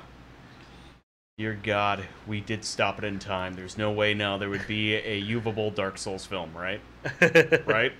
Dear 1.38 1.58
God, 1.62 2.02
we 2.26 2.40
did 2.40 2.64
stop 2.64 2.98
it 2.98 3.04
in 3.04 3.18
time. 3.18 3.52
There's 3.52 3.76
no 3.76 3.92
way 3.92 4.14
now 4.14 4.38
there 4.38 4.48
would 4.48 4.66
be 4.66 4.94
a 4.94 5.22
Uwe 5.22 5.54
Boll 5.54 5.70
Dark 5.70 5.98
Souls 5.98 6.24
film, 6.24 6.50
right? 6.56 6.80
Right? 7.66 7.92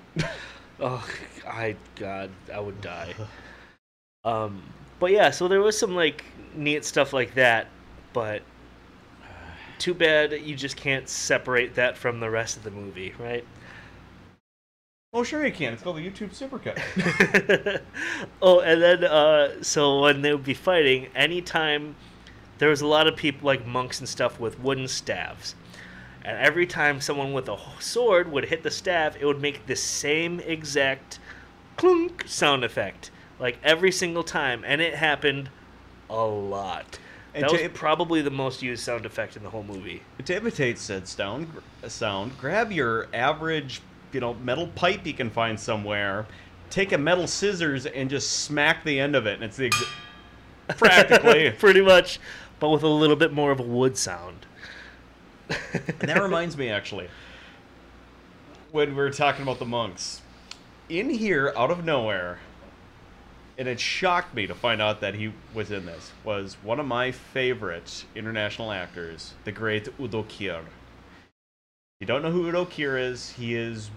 Oh, 0.80 1.06
I 1.46 1.76
God, 1.96 2.30
I 2.52 2.60
would 2.60 2.80
die. 2.80 3.14
Um, 4.24 4.62
but 4.98 5.10
yeah, 5.10 5.30
so 5.30 5.48
there 5.48 5.60
was 5.60 5.78
some 5.78 5.94
like 5.94 6.24
neat 6.54 6.84
stuff 6.84 7.12
like 7.12 7.34
that, 7.34 7.68
but 8.12 8.42
too 9.78 9.94
bad 9.94 10.32
you 10.32 10.54
just 10.54 10.76
can't 10.76 11.08
separate 11.08 11.74
that 11.74 11.96
from 11.96 12.20
the 12.20 12.30
rest 12.30 12.56
of 12.56 12.62
the 12.62 12.70
movie, 12.70 13.14
right? 13.18 13.44
oh, 15.16 15.24
sure 15.24 15.46
you 15.46 15.52
can. 15.52 15.72
It's 15.72 15.82
called 15.82 15.96
the 15.96 16.10
YouTube 16.10 16.36
Supercut. 16.36 17.80
oh, 18.42 18.60
and 18.60 18.82
then 18.82 19.04
uh, 19.04 19.62
so 19.62 20.02
when 20.02 20.20
they 20.20 20.32
would 20.32 20.44
be 20.44 20.52
fighting, 20.52 21.08
anytime 21.14 21.96
there 22.58 22.68
was 22.68 22.82
a 22.82 22.86
lot 22.86 23.06
of 23.06 23.16
people 23.16 23.46
like 23.46 23.66
monks 23.66 23.98
and 23.98 24.08
stuff 24.08 24.38
with 24.38 24.60
wooden 24.60 24.88
staves. 24.88 25.54
And 26.22 26.36
every 26.38 26.66
time 26.66 27.00
someone 27.00 27.32
with 27.32 27.48
a 27.48 27.58
sword 27.78 28.30
would 28.30 28.46
hit 28.46 28.62
the 28.62 28.70
staff, 28.70 29.16
it 29.18 29.24
would 29.24 29.40
make 29.40 29.66
the 29.66 29.76
same 29.76 30.40
exact 30.40 31.18
clunk 31.76 32.24
sound 32.26 32.62
effect. 32.62 33.10
Like 33.38 33.58
every 33.62 33.92
single 33.92 34.24
time. 34.24 34.64
And 34.66 34.82
it 34.82 34.96
happened 34.96 35.48
a 36.10 36.24
lot. 36.24 36.98
That 37.40 37.52
was 37.52 37.70
probably 37.74 38.22
the 38.22 38.30
most 38.30 38.62
used 38.62 38.82
sound 38.82 39.04
effect 39.06 39.36
in 39.36 39.42
the 39.42 39.50
whole 39.50 39.62
movie. 39.62 40.02
To 40.24 40.36
imitate 40.36 40.78
said 40.78 41.06
sound, 41.06 41.48
sound, 41.86 42.38
grab 42.38 42.72
your 42.72 43.08
average, 43.12 43.82
you 44.12 44.20
know, 44.20 44.34
metal 44.34 44.68
pipe 44.68 45.06
you 45.06 45.14
can 45.14 45.30
find 45.30 45.58
somewhere, 45.58 46.26
take 46.70 46.92
a 46.92 46.98
metal 46.98 47.26
scissors 47.26 47.86
and 47.86 48.08
just 48.08 48.44
smack 48.44 48.84
the 48.84 48.98
end 48.98 49.14
of 49.14 49.26
it, 49.26 49.34
and 49.34 49.44
it's 49.44 49.56
the 49.56 49.66
ex- 49.66 49.84
practically. 50.78 51.50
Pretty 51.50 51.82
much, 51.82 52.18
but 52.58 52.70
with 52.70 52.82
a 52.82 52.88
little 52.88 53.16
bit 53.16 53.32
more 53.32 53.50
of 53.50 53.60
a 53.60 53.64
wood 53.64 53.96
sound. 53.96 54.46
And 55.48 56.08
that 56.08 56.20
reminds 56.20 56.56
me, 56.56 56.70
actually, 56.70 57.08
when 58.72 58.90
we 58.90 58.94
were 58.96 59.10
talking 59.10 59.42
about 59.42 59.58
the 59.58 59.66
monks, 59.66 60.22
in 60.88 61.10
here, 61.10 61.52
out 61.56 61.70
of 61.70 61.84
nowhere, 61.84 62.38
and 63.58 63.68
it 63.68 63.80
shocked 63.80 64.34
me 64.34 64.46
to 64.46 64.54
find 64.54 64.82
out 64.82 65.00
that 65.00 65.14
he 65.14 65.32
was 65.54 65.70
in 65.70 65.86
this, 65.86 66.12
was 66.24 66.56
one 66.62 66.78
of 66.78 66.86
my 66.86 67.10
favorite 67.10 68.04
international 68.14 68.70
actors, 68.70 69.34
the 69.44 69.52
great 69.52 69.88
Udo 69.98 70.24
Kier. 70.24 70.60
If 70.60 72.00
you 72.00 72.06
don't 72.06 72.22
know 72.22 72.30
who 72.30 72.48
Udo 72.48 72.66
Kier 72.66 73.00
is, 73.00 73.30
he 73.32 73.54
is 73.54 73.90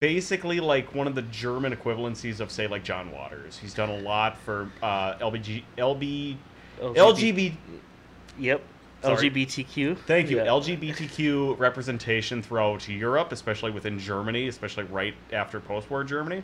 basically 0.00 0.60
like 0.60 0.94
one 0.94 1.06
of 1.06 1.14
the 1.14 1.22
German 1.22 1.74
equivalencies 1.74 2.40
of, 2.40 2.50
say, 2.50 2.66
like 2.66 2.84
John 2.84 3.10
Waters. 3.10 3.58
He's 3.58 3.74
done 3.74 3.88
a 3.88 3.98
lot 3.98 4.36
for 4.38 4.70
uh, 4.82 5.14
LBG, 5.14 5.62
LB, 5.78 6.36
LGBT. 6.80 7.54
Yep. 8.38 8.62
Sorry. 9.02 9.30
LGBTQ. 9.30 9.98
Thank 10.00 10.28
you. 10.28 10.36
Yeah. 10.38 10.46
LGBTQ 10.46 11.58
representation 11.58 12.42
throughout 12.42 12.86
Europe, 12.86 13.32
especially 13.32 13.70
within 13.70 13.98
Germany, 13.98 14.48
especially 14.48 14.84
right 14.84 15.14
after 15.32 15.58
post-war 15.58 16.04
Germany. 16.04 16.42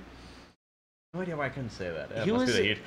No 1.16 1.22
idea 1.22 1.34
why 1.34 1.46
I 1.46 1.48
couldn't 1.48 1.70
say 1.70 1.90
that. 1.90 2.10
It 2.10 2.24
He 2.24 2.30
was-. 2.30 2.78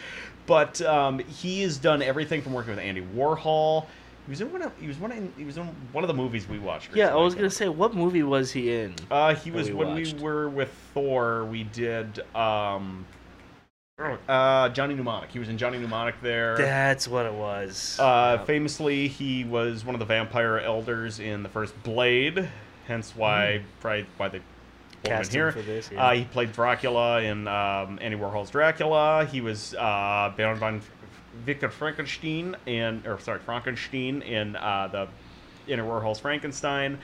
But 0.45 0.81
um, 0.83 1.17
he 1.19 1.63
has 1.63 1.77
done 1.79 2.03
everything 2.03 2.43
from 2.43 2.53
working 2.53 2.75
with 2.75 2.79
Andy 2.79 3.01
Warhol. 3.01 3.87
He 4.27 4.31
was 4.31 4.41
in 4.41 4.51
one 4.51 4.61
of 4.61 4.71
he 4.79 4.87
was 4.87 4.97
one 4.99 5.11
in, 5.11 5.33
he 5.35 5.43
was 5.43 5.57
in 5.57 5.65
one 5.91 6.03
of 6.03 6.07
the 6.07 6.13
movies 6.13 6.47
we 6.47 6.59
watched. 6.59 6.95
Yeah, 6.95 7.11
I 7.11 7.15
was 7.15 7.33
gonna 7.33 7.49
say, 7.49 7.67
what 7.69 7.95
movie 7.95 8.21
was 8.21 8.51
he 8.51 8.71
in? 8.71 8.93
Uh, 9.09 9.33
he 9.33 9.49
was 9.49 9.69
we 9.69 9.73
when 9.73 9.87
watched. 9.89 10.17
we 10.17 10.21
were 10.21 10.47
with 10.47 10.71
Thor. 10.93 11.45
We 11.45 11.63
did 11.63 12.19
um, 12.35 13.07
uh, 14.27 14.69
Johnny 14.69 14.93
Mnemonic. 14.93 15.31
He 15.31 15.39
was 15.39 15.49
in 15.49 15.57
Johnny 15.57 15.79
Mnemonic 15.79 16.21
there. 16.21 16.55
That's 16.57 17.07
what 17.07 17.25
it 17.25 17.33
was. 17.33 17.97
Uh, 17.99 18.37
famously, 18.45 19.07
he 19.07 19.43
was 19.43 19.83
one 19.83 19.95
of 19.95 19.99
the 19.99 20.05
vampire 20.05 20.59
elders 20.59 21.19
in 21.19 21.41
the 21.41 21.49
first 21.49 21.81
Blade, 21.81 22.47
hence 22.85 23.15
why 23.15 23.63
probably 23.79 24.05
why 24.17 24.27
they 24.27 24.39
pulled 24.39 24.43
him 24.43 24.47
in 24.47 24.48
Cast 25.03 25.33
him 25.33 25.53
here. 25.53 25.63
this, 25.63 25.89
yeah. 25.91 26.07
Uh, 26.07 26.13
he 26.13 26.25
played 26.25 26.51
Dracula 26.51 27.21
in 27.21 27.47
um, 27.47 27.99
Andy 28.01 28.17
Warhol's 28.17 28.49
Dracula. 28.49 29.25
He 29.25 29.41
was 29.41 29.73
uh, 29.75 30.33
Baron 30.35 30.57
von 30.57 30.81
Victor 31.45 31.69
Frankenstein 31.69 32.55
in, 32.65 33.03
or 33.05 33.19
sorry, 33.19 33.39
Frankenstein 33.39 34.21
in 34.21 34.55
uh, 34.55 34.89
the 34.91 35.07
Andy 35.71 35.83
Warhol's 35.83 36.19
Frankenstein. 36.19 36.99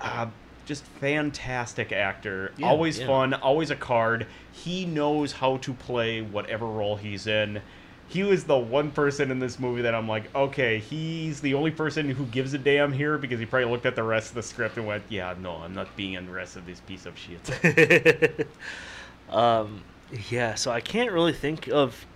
Uh, 0.00 0.26
just 0.64 0.84
fantastic 0.84 1.92
actor. 1.92 2.52
Yeah, 2.56 2.68
always 2.68 2.98
yeah. 2.98 3.06
fun. 3.06 3.34
Always 3.34 3.70
a 3.70 3.76
card. 3.76 4.26
He 4.52 4.86
knows 4.86 5.32
how 5.32 5.58
to 5.58 5.74
play 5.74 6.22
whatever 6.22 6.66
role 6.66 6.96
he's 6.96 7.26
in. 7.26 7.60
He 8.08 8.22
was 8.22 8.44
the 8.44 8.58
one 8.58 8.90
person 8.90 9.30
in 9.30 9.38
this 9.38 9.58
movie 9.58 9.82
that 9.82 9.94
I'm 9.94 10.06
like, 10.06 10.32
okay, 10.34 10.78
he's 10.78 11.40
the 11.40 11.54
only 11.54 11.70
person 11.70 12.08
who 12.08 12.26
gives 12.26 12.54
a 12.54 12.58
damn 12.58 12.92
here 12.92 13.18
because 13.18 13.40
he 13.40 13.46
probably 13.46 13.70
looked 13.70 13.86
at 13.86 13.96
the 13.96 14.02
rest 14.02 14.28
of 14.28 14.34
the 14.34 14.42
script 14.42 14.76
and 14.76 14.86
went, 14.86 15.02
yeah, 15.08 15.34
no, 15.40 15.56
I'm 15.56 15.74
not 15.74 15.94
being 15.96 16.12
in 16.12 16.26
the 16.26 16.32
rest 16.32 16.56
of 16.56 16.66
this 16.66 16.80
piece 16.80 17.06
of 17.06 17.18
shit. 17.18 18.46
um, 19.30 19.82
yeah, 20.28 20.54
so 20.54 20.70
I 20.70 20.80
can't 20.80 21.10
really 21.10 21.32
think 21.32 21.68
of. 21.68 22.06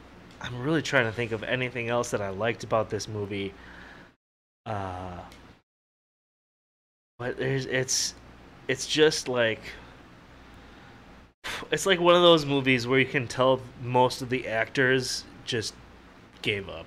I'm 0.41 0.61
really 0.61 0.83
trying 0.83 1.07
to 1.07 1.13
think 1.13 1.33
of 1.33 1.43
anything 1.43 1.89
else 1.89 2.11
that 2.11 2.21
I 2.21 2.29
liked 2.29 2.63
about 2.63 2.91
this 2.91 3.09
movie. 3.09 3.53
Uh, 4.67 5.19
but 7.19 7.37
there's 7.37 7.67
it's 7.67 8.15
it's 8.69 8.87
just 8.87 9.29
like 9.29 9.61
it's 11.71 11.87
like 11.87 12.01
one 12.01 12.15
of 12.15 12.23
those 12.23 12.45
movies 12.45 12.87
where 12.87 12.99
you 12.99 13.07
can 13.07 13.27
tell 13.27 13.61
most 13.83 14.23
of 14.23 14.29
the 14.29 14.47
actors 14.47 15.25
just 15.49 15.75
gave 16.43 16.69
up. 16.69 16.87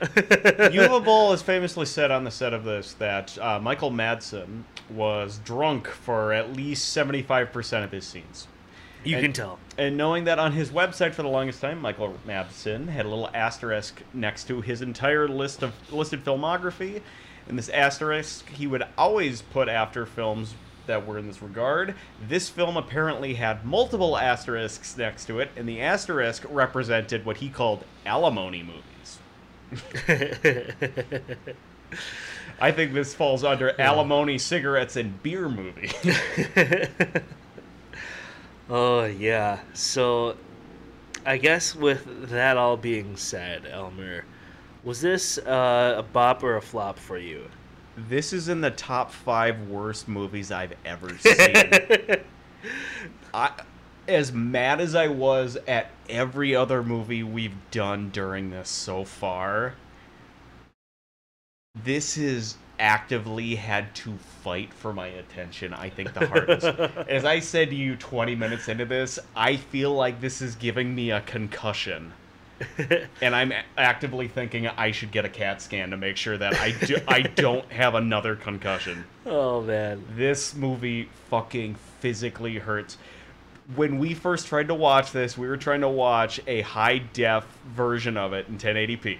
Uwe 0.00 1.04
Boll 1.04 1.30
has 1.32 1.42
famously 1.42 1.86
said 1.86 2.10
on 2.10 2.24
the 2.24 2.30
set 2.30 2.52
of 2.52 2.64
this 2.64 2.94
that 2.94 3.36
uh, 3.38 3.58
Michael 3.60 3.90
Madsen 3.90 4.62
was 4.90 5.38
drunk 5.44 5.86
for 5.86 6.32
at 6.32 6.52
least 6.52 6.96
75% 6.96 7.84
of 7.84 7.92
his 7.92 8.04
scenes. 8.04 8.48
you 9.04 9.16
and- 9.16 9.24
can 9.24 9.32
tell. 9.32 9.58
And 9.76 9.96
knowing 9.96 10.24
that 10.24 10.38
on 10.40 10.52
his 10.52 10.70
website 10.70 11.14
for 11.14 11.22
the 11.22 11.28
longest 11.28 11.60
time, 11.60 11.80
Michael 11.80 12.16
Madsen 12.26 12.88
had 12.88 13.06
a 13.06 13.08
little 13.08 13.30
asterisk 13.32 14.02
next 14.12 14.48
to 14.48 14.60
his 14.60 14.82
entire 14.82 15.28
list 15.28 15.62
of 15.62 15.72
listed 15.92 16.24
filmography. 16.24 17.00
And 17.48 17.56
this 17.56 17.68
asterisk 17.68 18.48
he 18.48 18.66
would 18.66 18.84
always 18.96 19.40
put 19.42 19.68
after 19.68 20.04
films 20.04 20.54
that 20.88 21.06
were 21.06 21.16
in 21.18 21.28
this 21.28 21.40
regard. 21.40 21.94
This 22.28 22.48
film 22.48 22.76
apparently 22.76 23.34
had 23.34 23.64
multiple 23.64 24.18
asterisks 24.18 24.96
next 24.96 25.26
to 25.26 25.38
it, 25.38 25.50
and 25.56 25.68
the 25.68 25.80
asterisk 25.80 26.44
represented 26.48 27.24
what 27.24 27.36
he 27.36 27.48
called 27.48 27.84
alimony 28.04 28.64
movies. 28.64 29.18
I 32.60 32.72
think 32.72 32.92
this 32.92 33.14
falls 33.14 33.44
under 33.44 33.80
alimony 33.80 34.38
cigarettes 34.38 34.96
and 34.96 35.22
beer 35.22 35.48
movie. 35.48 35.92
oh 38.70 39.04
yeah. 39.04 39.60
So 39.74 40.36
I 41.24 41.36
guess 41.36 41.74
with 41.74 42.30
that 42.30 42.56
all 42.56 42.76
being 42.76 43.16
said, 43.16 43.66
Elmer, 43.66 44.24
was 44.82 45.00
this 45.00 45.38
uh, 45.38 45.96
a 45.98 46.02
bop 46.02 46.42
or 46.42 46.56
a 46.56 46.62
flop 46.62 46.98
for 46.98 47.18
you? 47.18 47.48
This 48.06 48.32
is 48.32 48.48
in 48.48 48.60
the 48.60 48.70
top 48.70 49.10
five 49.10 49.68
worst 49.68 50.06
movies 50.06 50.52
I've 50.52 50.74
ever 50.84 51.18
seen. 51.18 51.72
I, 53.34 53.50
as 54.06 54.32
mad 54.32 54.80
as 54.80 54.94
I 54.94 55.08
was 55.08 55.58
at 55.66 55.90
every 56.08 56.54
other 56.54 56.82
movie 56.82 57.22
we've 57.24 57.56
done 57.70 58.10
during 58.10 58.50
this 58.50 58.68
so 58.68 59.04
far, 59.04 59.74
this 61.84 62.14
has 62.14 62.56
actively 62.78 63.56
had 63.56 63.92
to 63.96 64.16
fight 64.42 64.72
for 64.72 64.92
my 64.92 65.08
attention. 65.08 65.74
I 65.74 65.90
think 65.90 66.14
the 66.14 66.26
hardest. 66.26 66.66
as 67.08 67.24
I 67.24 67.40
said 67.40 67.70
to 67.70 67.76
you 67.76 67.96
20 67.96 68.36
minutes 68.36 68.68
into 68.68 68.84
this, 68.84 69.18
I 69.34 69.56
feel 69.56 69.92
like 69.92 70.20
this 70.20 70.40
is 70.40 70.54
giving 70.54 70.94
me 70.94 71.10
a 71.10 71.20
concussion. 71.22 72.12
and 73.22 73.34
I'm 73.34 73.52
actively 73.76 74.28
thinking 74.28 74.66
I 74.66 74.90
should 74.90 75.10
get 75.12 75.24
a 75.24 75.28
CAT 75.28 75.62
scan 75.62 75.90
to 75.90 75.96
make 75.96 76.16
sure 76.16 76.36
that 76.36 76.54
I 76.60 76.72
do, 76.72 76.96
I 77.06 77.22
don't 77.36 77.70
have 77.70 77.94
another 77.94 78.36
concussion. 78.36 79.04
oh 79.26 79.62
man. 79.62 80.04
This 80.16 80.54
movie 80.54 81.08
fucking 81.30 81.76
physically 82.00 82.58
hurts. 82.58 82.98
When 83.76 83.98
we 83.98 84.14
first 84.14 84.46
tried 84.46 84.68
to 84.68 84.74
watch 84.74 85.12
this, 85.12 85.36
we 85.36 85.46
were 85.46 85.58
trying 85.58 85.82
to 85.82 85.88
watch 85.88 86.40
a 86.46 86.62
high 86.62 86.98
def 86.98 87.44
version 87.66 88.16
of 88.16 88.32
it 88.32 88.48
in 88.48 88.56
1080p. 88.56 89.18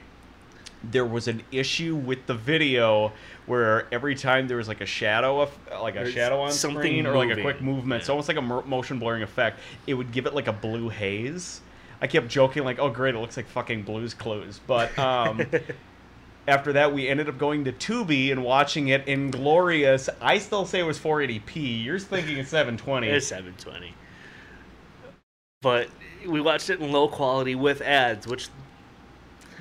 There 0.83 1.05
was 1.05 1.29
an 1.29 1.43
issue 1.51 1.97
with 1.97 2.25
the 2.27 2.35
video 2.35 3.13
where 3.47 3.87
every 3.93 4.15
time 4.15 4.47
there 4.49 4.57
was 4.57 4.69
like 4.69 4.81
a 4.81 4.87
shadow 4.87 5.41
of 5.41 5.51
like 5.83 5.97
a 5.97 6.03
Or 6.03 6.11
shadow 6.11 6.41
on 6.41 6.53
something 6.53 6.81
screen 6.81 7.07
or 7.07 7.17
like 7.17 7.37
a 7.37 7.43
quick 7.43 7.61
movement, 7.61 8.01
it's 8.01 8.09
almost 8.09 8.29
like 8.29 8.37
a 8.37 8.43
motion 8.43 8.99
blurring 8.99 9.23
effect. 9.23 9.59
It 9.87 9.95
would 9.95 10.13
give 10.13 10.27
it 10.27 10.35
like 10.35 10.47
a 10.47 10.53
blue 10.53 10.89
haze. 10.89 11.61
I 12.01 12.07
kept 12.07 12.29
joking 12.29 12.65
like, 12.65 12.79
"Oh 12.79 12.91
great, 12.91 13.15
it 13.15 13.19
looks 13.19 13.37
like 13.37 13.47
fucking 13.47 13.83
Blue's 13.83 14.15
Clues," 14.15 14.61
but 14.67 14.97
um, 14.99 15.43
after 16.49 16.73
that, 16.75 16.93
we 16.93 17.09
ended 17.09 17.29
up 17.29 17.39
going 17.39 17.65
to 17.65 17.73
Tubi 17.73 18.33
and 18.33 18.43
watching 18.45 18.89
it 18.89 19.07
in 19.07 19.31
glorious. 19.31 20.09
I 20.21 20.39
still 20.39 20.65
say 20.65 20.81
it 20.81 20.85
was 20.85 20.99
480p. 20.99 21.85
You're 21.85 21.99
thinking 21.99 22.39
it's 22.39 22.51
720. 22.51 23.09
It's 23.09 23.27
720. 23.27 23.95
But 25.61 25.89
we 26.27 26.41
watched 26.41 26.71
it 26.71 26.81
in 26.81 26.93
low 26.93 27.09
quality 27.09 27.55
with 27.55 27.81
ads, 27.81 28.27
which 28.27 28.49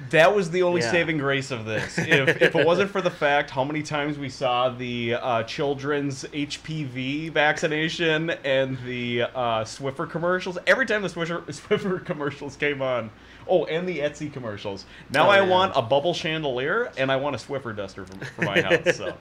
that 0.10 0.36
was 0.36 0.52
the 0.52 0.64
only 0.64 0.82
Yeah. 0.82 0.91
saving 0.91 1.18
grace 1.18 1.52
of 1.52 1.66
this. 1.66 1.98
If, 1.98 2.41
if 2.41 2.56
it 2.56 2.66
wasn't 2.66 2.91
for 2.91 3.02
the 3.02 3.10
fact 3.10 3.50
how 3.50 3.64
many 3.64 3.82
times 3.84 4.18
we 4.18 4.30
saw 4.30 4.70
the 4.70 5.16
uh, 5.16 5.43
children's 5.43 6.24
HPV 6.26 7.32
vaccination 7.32 8.30
and 8.30 8.78
the 8.86 9.24
uh, 9.24 9.64
Swiffer 9.64 10.10
commercials, 10.10 10.58
every 10.68 10.86
time 10.86 11.02
the 11.02 11.08
Swiffer, 11.10 11.41
Swiffer 11.48 12.04
commercials 12.06 12.56
came 12.56 12.82
on. 12.82 13.10
Oh, 13.50 13.66
and 13.66 13.88
the 13.88 14.00
Etsy 14.00 14.32
commercials. 14.32 14.86
Now 15.10 15.28
Oh, 15.28 15.30
I 15.32 15.38
yeah. 15.41 15.48
want 15.50 15.74
a 15.76 15.82
bubble 15.82 16.14
chandelier 16.14 16.91
and 16.98 17.12
I 17.12 17.16
want 17.16 17.36
a 17.36 17.39
Swiffer 17.39 17.76
duster 17.76 18.06
for, 18.06 18.26
for 18.26 18.41
my 18.43 18.62
house. 18.62 18.98
So 18.98 19.18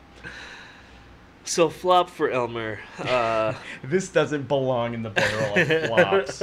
so 1.44 1.68
flop 1.70 2.10
for 2.10 2.28
Elmer. 2.30 2.80
Uh, 2.98 3.54
this 3.84 4.08
doesn't 4.08 4.48
belong 4.48 4.94
in 4.94 5.02
the 5.02 5.10
barrel 5.10 5.54
of 5.56 5.86
flops. 5.88 6.42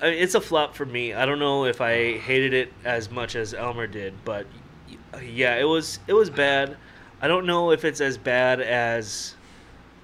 I 0.00 0.10
mean, 0.10 0.18
it's 0.18 0.34
a 0.34 0.40
flop 0.40 0.74
for 0.74 0.86
me. 0.86 1.12
I 1.12 1.26
don't 1.26 1.38
know 1.38 1.64
if 1.64 1.80
I 1.80 2.18
hated 2.18 2.54
it 2.54 2.72
as 2.84 3.10
much 3.10 3.34
as 3.34 3.52
Elmer 3.54 3.86
did, 3.86 4.14
but 4.24 4.46
yeah, 5.22 5.56
it 5.56 5.64
was 5.64 5.98
it 6.06 6.12
was 6.12 6.30
bad. 6.30 6.76
I 7.20 7.28
don't 7.28 7.46
know 7.46 7.72
if 7.72 7.84
it's 7.84 8.00
as 8.00 8.16
bad 8.16 8.60
as 8.60 9.34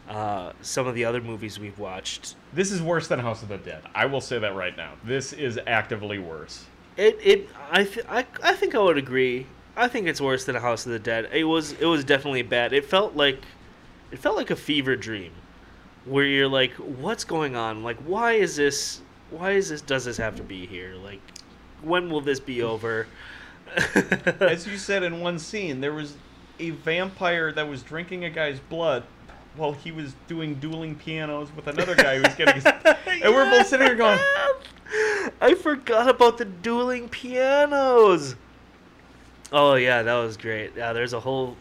uh, 0.09 0.53
some 0.63 0.87
of 0.87 0.95
the 0.95 1.05
other 1.05 1.21
movies 1.21 1.59
we've 1.59 1.79
watched. 1.79 2.35
This 2.53 2.71
is 2.73 2.83
worse 2.83 3.09
than 3.09 3.21
House 3.21 3.43
of 3.43 3.49
the 3.49 3.57
Dead. 3.57 3.83
I 3.95 4.07
will 4.07 4.21
say 4.21 4.39
that 4.39 4.55
right 4.55 4.77
now. 4.77 4.93
This 5.05 5.33
is 5.33 5.59
actively 5.67 6.19
worse. 6.19 6.65
It 6.97 7.19
it 7.23 7.49
I 7.71 7.85
th- 7.85 8.07
I 8.09 8.27
I 8.43 8.55
think 8.55 8.75
I 8.75 8.81
would 8.81 8.99
agree. 8.99 9.47
I 9.77 9.89
think 9.89 10.07
it's 10.07 10.21
worse 10.21 10.45
than 10.45 10.57
House 10.57 10.87
of 10.87 10.93
the 10.93 10.99
Dead. 10.99 11.29
It 11.33 11.45
was 11.45 11.73
it 11.73 11.87
was 11.87 12.05
definitely 12.05 12.43
bad. 12.43 12.73
It 12.73 12.85
felt 12.85 13.15
like 13.17 13.39
it 14.11 14.19
felt 14.19 14.37
like 14.37 14.51
a 14.51 14.57
fever 14.57 14.97
dream 14.97 15.33
where 16.05 16.25
you're 16.25 16.49
like 16.49 16.73
what's 16.75 17.25
going 17.25 17.57
on? 17.57 17.83
Like 17.83 17.99
why 17.99 18.33
is 18.33 18.57
this 18.57 19.01
why 19.31 19.53
is 19.53 19.69
this 19.69 19.81
does 19.81 20.05
this 20.05 20.17
have 20.17 20.37
to 20.37 20.43
be 20.43 20.67
here? 20.67 20.95
Like 20.95 21.21
when 21.83 22.11
will 22.11 22.21
this 22.21 22.41
be 22.41 22.63
over? 22.63 23.07
As 24.41 24.67
you 24.67 24.77
said 24.79 25.03
in 25.03 25.21
one 25.21 25.39
scene, 25.39 25.81
there 25.81 25.93
was 25.93 26.17
a 26.59 26.71
vampire 26.71 27.53
that 27.53 27.69
was 27.69 27.83
drinking 27.83 28.25
a 28.25 28.31
guy's 28.31 28.61
blood 28.61 29.05
while 29.57 29.73
he 29.73 29.93
was 29.93 30.15
doing 30.27 30.55
dueling 30.57 30.95
pianos 30.95 31.49
with 31.55 31.67
another 31.67 31.95
guy 31.95 32.17
who 32.17 32.23
was 32.23 32.35
getting 32.35 32.55
his... 32.55 32.65
and 33.23 33.35
we're 33.35 33.49
both 33.51 33.67
sitting 33.67 33.87
here 33.87 33.97
going 33.97 34.19
I 35.41 35.55
forgot 35.55 36.09
about 36.09 36.39
the 36.39 36.45
dueling 36.45 37.09
pianos. 37.09 38.37
Oh 39.53 39.75
yeah, 39.75 40.03
that 40.03 40.15
was 40.15 40.37
great. 40.37 40.73
Yeah, 40.77 40.93
there's 40.93 41.13
a 41.13 41.21
whole 41.21 41.57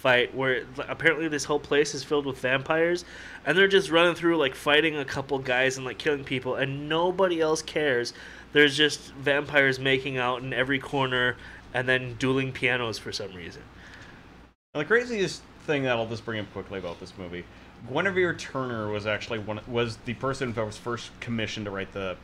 fight 0.00 0.34
where 0.34 0.64
apparently 0.88 1.28
this 1.28 1.44
whole 1.44 1.60
place 1.60 1.94
is 1.94 2.02
filled 2.02 2.24
with 2.24 2.38
vampires 2.38 3.04
and 3.44 3.56
they're 3.56 3.68
just 3.68 3.90
running 3.90 4.14
through 4.14 4.36
like 4.38 4.54
fighting 4.54 4.96
a 4.96 5.04
couple 5.04 5.38
guys 5.38 5.76
and 5.76 5.84
like 5.84 5.98
killing 5.98 6.24
people 6.24 6.54
and 6.54 6.88
nobody 6.88 7.40
else 7.40 7.60
cares. 7.60 8.14
There's 8.52 8.76
just 8.76 9.12
vampires 9.14 9.78
making 9.78 10.16
out 10.16 10.42
in 10.42 10.52
every 10.52 10.78
corner 10.78 11.36
and 11.74 11.86
then 11.86 12.14
dueling 12.14 12.50
pianos 12.50 12.98
for 12.98 13.12
some 13.12 13.34
reason. 13.34 13.62
The 14.72 14.84
craziest 14.84 15.42
thing 15.66 15.82
that 15.82 15.96
I'll 15.96 16.06
just 16.06 16.24
bring 16.24 16.40
up 16.40 16.50
quickly 16.52 16.78
about 16.78 16.98
this 16.98 17.12
movie, 17.18 17.44
Guinevere 17.92 18.34
Turner 18.34 18.90
was 18.90 19.06
actually 19.06 19.38
one 19.38 19.60
was 19.66 19.96
the 20.04 20.14
person 20.14 20.52
that 20.52 20.64
was 20.64 20.76
first 20.76 21.10
commissioned 21.20 21.66
to 21.66 21.70
write 21.70 21.92
the 21.92 22.16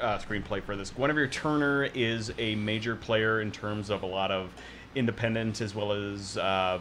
uh, 0.00 0.18
screenplay 0.18 0.62
for 0.62 0.76
this. 0.76 0.90
Guinevere 0.90 1.28
Turner 1.28 1.84
is 1.94 2.32
a 2.38 2.54
major 2.54 2.94
player 2.94 3.40
in 3.40 3.50
terms 3.50 3.90
of 3.90 4.02
a 4.02 4.06
lot 4.06 4.30
of 4.30 4.50
independent 4.94 5.60
as 5.60 5.74
well 5.74 5.92
as 5.92 6.36
uh, 6.38 6.78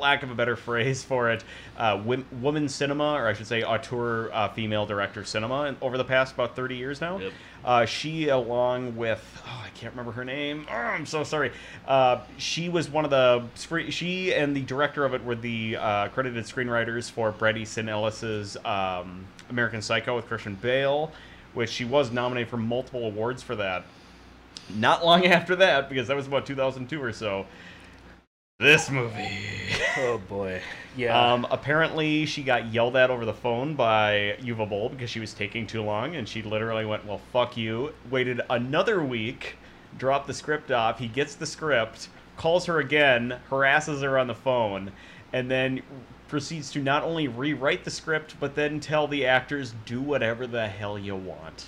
lack 0.00 0.22
of 0.22 0.30
a 0.30 0.34
better 0.34 0.56
phrase 0.56 1.02
for 1.04 1.30
it, 1.30 1.44
uh, 1.76 2.00
women 2.04 2.68
cinema, 2.68 3.12
or 3.14 3.26
I 3.26 3.32
should 3.32 3.46
say, 3.46 3.62
auteur 3.62 4.30
uh, 4.32 4.48
female 4.48 4.86
director 4.86 5.24
cinema, 5.24 5.76
over 5.80 5.96
the 5.96 6.04
past 6.04 6.34
about 6.34 6.56
30 6.56 6.76
years 6.76 7.00
now. 7.00 7.18
Yep. 7.18 7.32
Uh, 7.64 7.84
she, 7.86 8.28
along 8.28 8.96
with, 8.96 9.42
oh, 9.46 9.62
I 9.64 9.70
can't 9.70 9.92
remember 9.92 10.12
her 10.12 10.24
name. 10.24 10.66
Oh, 10.70 10.74
I'm 10.74 11.06
so 11.06 11.24
sorry. 11.24 11.52
Uh, 11.86 12.20
she 12.36 12.68
was 12.68 12.90
one 12.90 13.04
of 13.04 13.10
the, 13.10 13.44
she 13.90 14.34
and 14.34 14.54
the 14.54 14.62
director 14.62 15.04
of 15.04 15.14
it 15.14 15.24
were 15.24 15.34
the 15.34 15.76
uh, 15.76 16.08
credited 16.08 16.44
screenwriters 16.44 17.10
for 17.10 17.32
Bret 17.32 17.56
Easton 17.56 17.88
Ellis's 17.88 18.56
um, 18.64 19.26
American 19.48 19.80
Psycho 19.80 20.14
with 20.16 20.26
Christian 20.26 20.56
Bale, 20.56 21.10
which 21.54 21.70
she 21.70 21.84
was 21.84 22.10
nominated 22.10 22.50
for 22.50 22.58
multiple 22.58 23.06
awards 23.06 23.42
for 23.42 23.56
that. 23.56 23.84
Not 24.74 25.04
long 25.04 25.24
after 25.26 25.56
that, 25.56 25.88
because 25.88 26.08
that 26.08 26.16
was 26.16 26.26
about 26.26 26.46
2002 26.46 27.02
or 27.02 27.12
so, 27.12 27.46
this 28.64 28.90
movie. 28.90 29.28
oh 29.98 30.18
boy. 30.28 30.60
Yeah. 30.96 31.32
Um, 31.32 31.46
apparently, 31.50 32.24
she 32.24 32.42
got 32.42 32.72
yelled 32.72 32.96
at 32.96 33.10
over 33.10 33.24
the 33.24 33.34
phone 33.34 33.74
by 33.74 34.36
Uwe 34.40 34.68
Boll 34.68 34.88
because 34.88 35.10
she 35.10 35.20
was 35.20 35.34
taking 35.34 35.66
too 35.66 35.82
long, 35.82 36.16
and 36.16 36.28
she 36.28 36.42
literally 36.42 36.86
went, 36.86 37.04
"Well, 37.04 37.20
fuck 37.32 37.56
you." 37.56 37.92
Waited 38.10 38.40
another 38.48 39.02
week, 39.04 39.56
dropped 39.98 40.26
the 40.26 40.34
script 40.34 40.70
off. 40.70 40.98
He 40.98 41.08
gets 41.08 41.34
the 41.34 41.46
script, 41.46 42.08
calls 42.36 42.66
her 42.66 42.78
again, 42.78 43.38
harasses 43.50 44.02
her 44.02 44.18
on 44.18 44.28
the 44.28 44.34
phone, 44.34 44.92
and 45.32 45.50
then 45.50 45.82
proceeds 46.28 46.70
to 46.72 46.80
not 46.80 47.02
only 47.02 47.28
rewrite 47.28 47.84
the 47.84 47.90
script 47.90 48.36
but 48.40 48.54
then 48.54 48.80
tell 48.80 49.06
the 49.08 49.26
actors, 49.26 49.74
"Do 49.84 50.00
whatever 50.00 50.46
the 50.46 50.68
hell 50.68 50.98
you 50.98 51.16
want." 51.16 51.66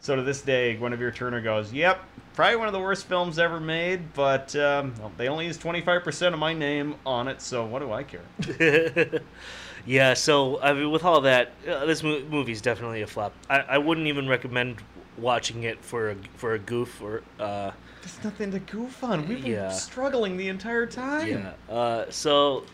So 0.00 0.16
to 0.16 0.22
this 0.22 0.40
day, 0.40 0.76
Guinevere 0.76 1.14
Turner 1.14 1.42
goes, 1.42 1.72
"Yep, 1.72 2.00
probably 2.34 2.56
one 2.56 2.68
of 2.68 2.72
the 2.72 2.80
worst 2.80 3.06
films 3.06 3.38
ever 3.38 3.60
made, 3.60 4.14
but 4.14 4.56
um, 4.56 4.94
well, 4.98 5.12
they 5.18 5.28
only 5.28 5.46
use 5.46 5.58
25% 5.58 6.32
of 6.32 6.38
my 6.38 6.54
name 6.54 6.94
on 7.04 7.28
it, 7.28 7.42
so 7.42 7.66
what 7.66 7.80
do 7.80 7.92
I 7.92 8.02
care?" 8.02 9.20
yeah. 9.86 10.14
So 10.14 10.60
I 10.62 10.72
mean, 10.72 10.90
with 10.90 11.04
all 11.04 11.20
that, 11.22 11.52
uh, 11.68 11.84
this 11.84 12.02
mo- 12.02 12.44
is 12.48 12.62
definitely 12.62 13.02
a 13.02 13.06
flop. 13.06 13.34
I, 13.50 13.60
I 13.60 13.78
wouldn't 13.78 14.06
even 14.06 14.26
recommend 14.26 14.76
watching 15.18 15.64
it 15.64 15.84
for 15.84 16.10
a 16.10 16.16
for 16.34 16.54
a 16.54 16.58
goof 16.58 17.02
or. 17.02 17.22
Uh, 17.38 17.72
There's 18.00 18.24
nothing 18.24 18.50
to 18.52 18.58
goof 18.58 19.04
on. 19.04 19.28
We've 19.28 19.42
been 19.42 19.52
yeah. 19.52 19.68
struggling 19.68 20.38
the 20.38 20.48
entire 20.48 20.86
time. 20.86 21.28
Yeah. 21.28 21.74
Uh, 21.74 22.06
so 22.08 22.64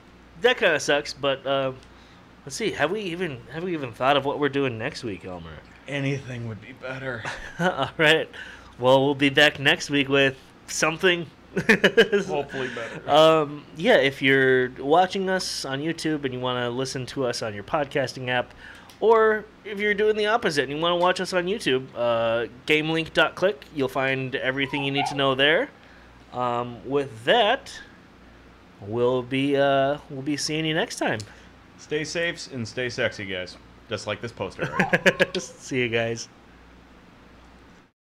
that 0.43 0.59
kind 0.59 0.74
of 0.74 0.83
sucks, 0.83 1.12
but. 1.12 1.45
Uh, 1.45 1.72
let's 2.45 2.55
see. 2.55 2.70
Have 2.70 2.93
we 2.93 3.01
even 3.01 3.41
have 3.53 3.64
we 3.64 3.72
even 3.72 3.91
thought 3.93 4.16
of 4.16 4.24
what 4.24 4.39
we're 4.39 4.49
doing 4.49 4.79
next 4.79 5.03
week, 5.03 5.24
Elmer? 5.24 5.59
Anything 5.89 6.49
would 6.49 6.61
be 6.61 6.72
better. 6.72 7.22
All 7.59 7.91
right. 7.97 8.28
Well, 8.78 9.05
we'll 9.05 9.14
be 9.14 9.30
back 9.30 9.59
next 9.59 9.89
week 9.91 10.09
with 10.09 10.37
something. 10.66 11.26
Hopefully 11.57 12.68
better. 12.74 13.11
Um, 13.11 13.64
yeah, 13.76 13.97
if 13.97 14.20
you're 14.20 14.70
watching 14.78 15.30
us 15.30 15.64
on 15.64 15.80
YouTube 15.80 16.24
and 16.24 16.34
you 16.34 16.41
want 16.41 16.62
to 16.62 16.68
listen 16.68 17.07
to 17.07 17.24
us 17.24 17.43
on 17.43 17.55
your 17.55 17.64
podcasting 17.64 18.28
app, 18.28 18.53
or 19.01 19.45
if 19.64 19.78
you're 19.78 19.95
doing 19.95 20.16
the 20.16 20.26
opposite 20.26 20.64
and 20.64 20.72
you 20.72 20.78
want 20.78 20.93
to 20.93 20.97
watch 20.97 21.20
us 21.20 21.32
on 21.32 21.47
YouTube, 21.47 21.87
uh, 21.95 22.47
gamelink.click, 22.66 23.64
you'll 23.74 23.89
find 23.89 24.34
everything 24.37 24.84
you 24.84 24.91
need 24.91 25.07
to 25.07 25.14
know 25.14 25.34
there. 25.34 25.70
Um, 26.32 26.87
with 26.89 27.24
that, 27.24 27.72
we'll 28.80 29.22
be 29.22 29.57
uh, 29.57 29.99
we'll 30.11 30.22
be 30.22 30.37
seeing 30.37 30.66
you 30.66 30.74
next 30.74 30.97
time. 30.97 31.20
Stay 31.78 32.05
safe 32.05 32.53
and 32.53 32.66
stay 32.66 32.89
sexy, 32.89 33.24
guys. 33.24 33.57
Just 33.89 34.07
like 34.07 34.20
this 34.20 34.32
poster. 34.32 34.68
Right? 34.78 35.37
See 35.41 35.80
you 35.80 35.89
guys. 35.89 36.28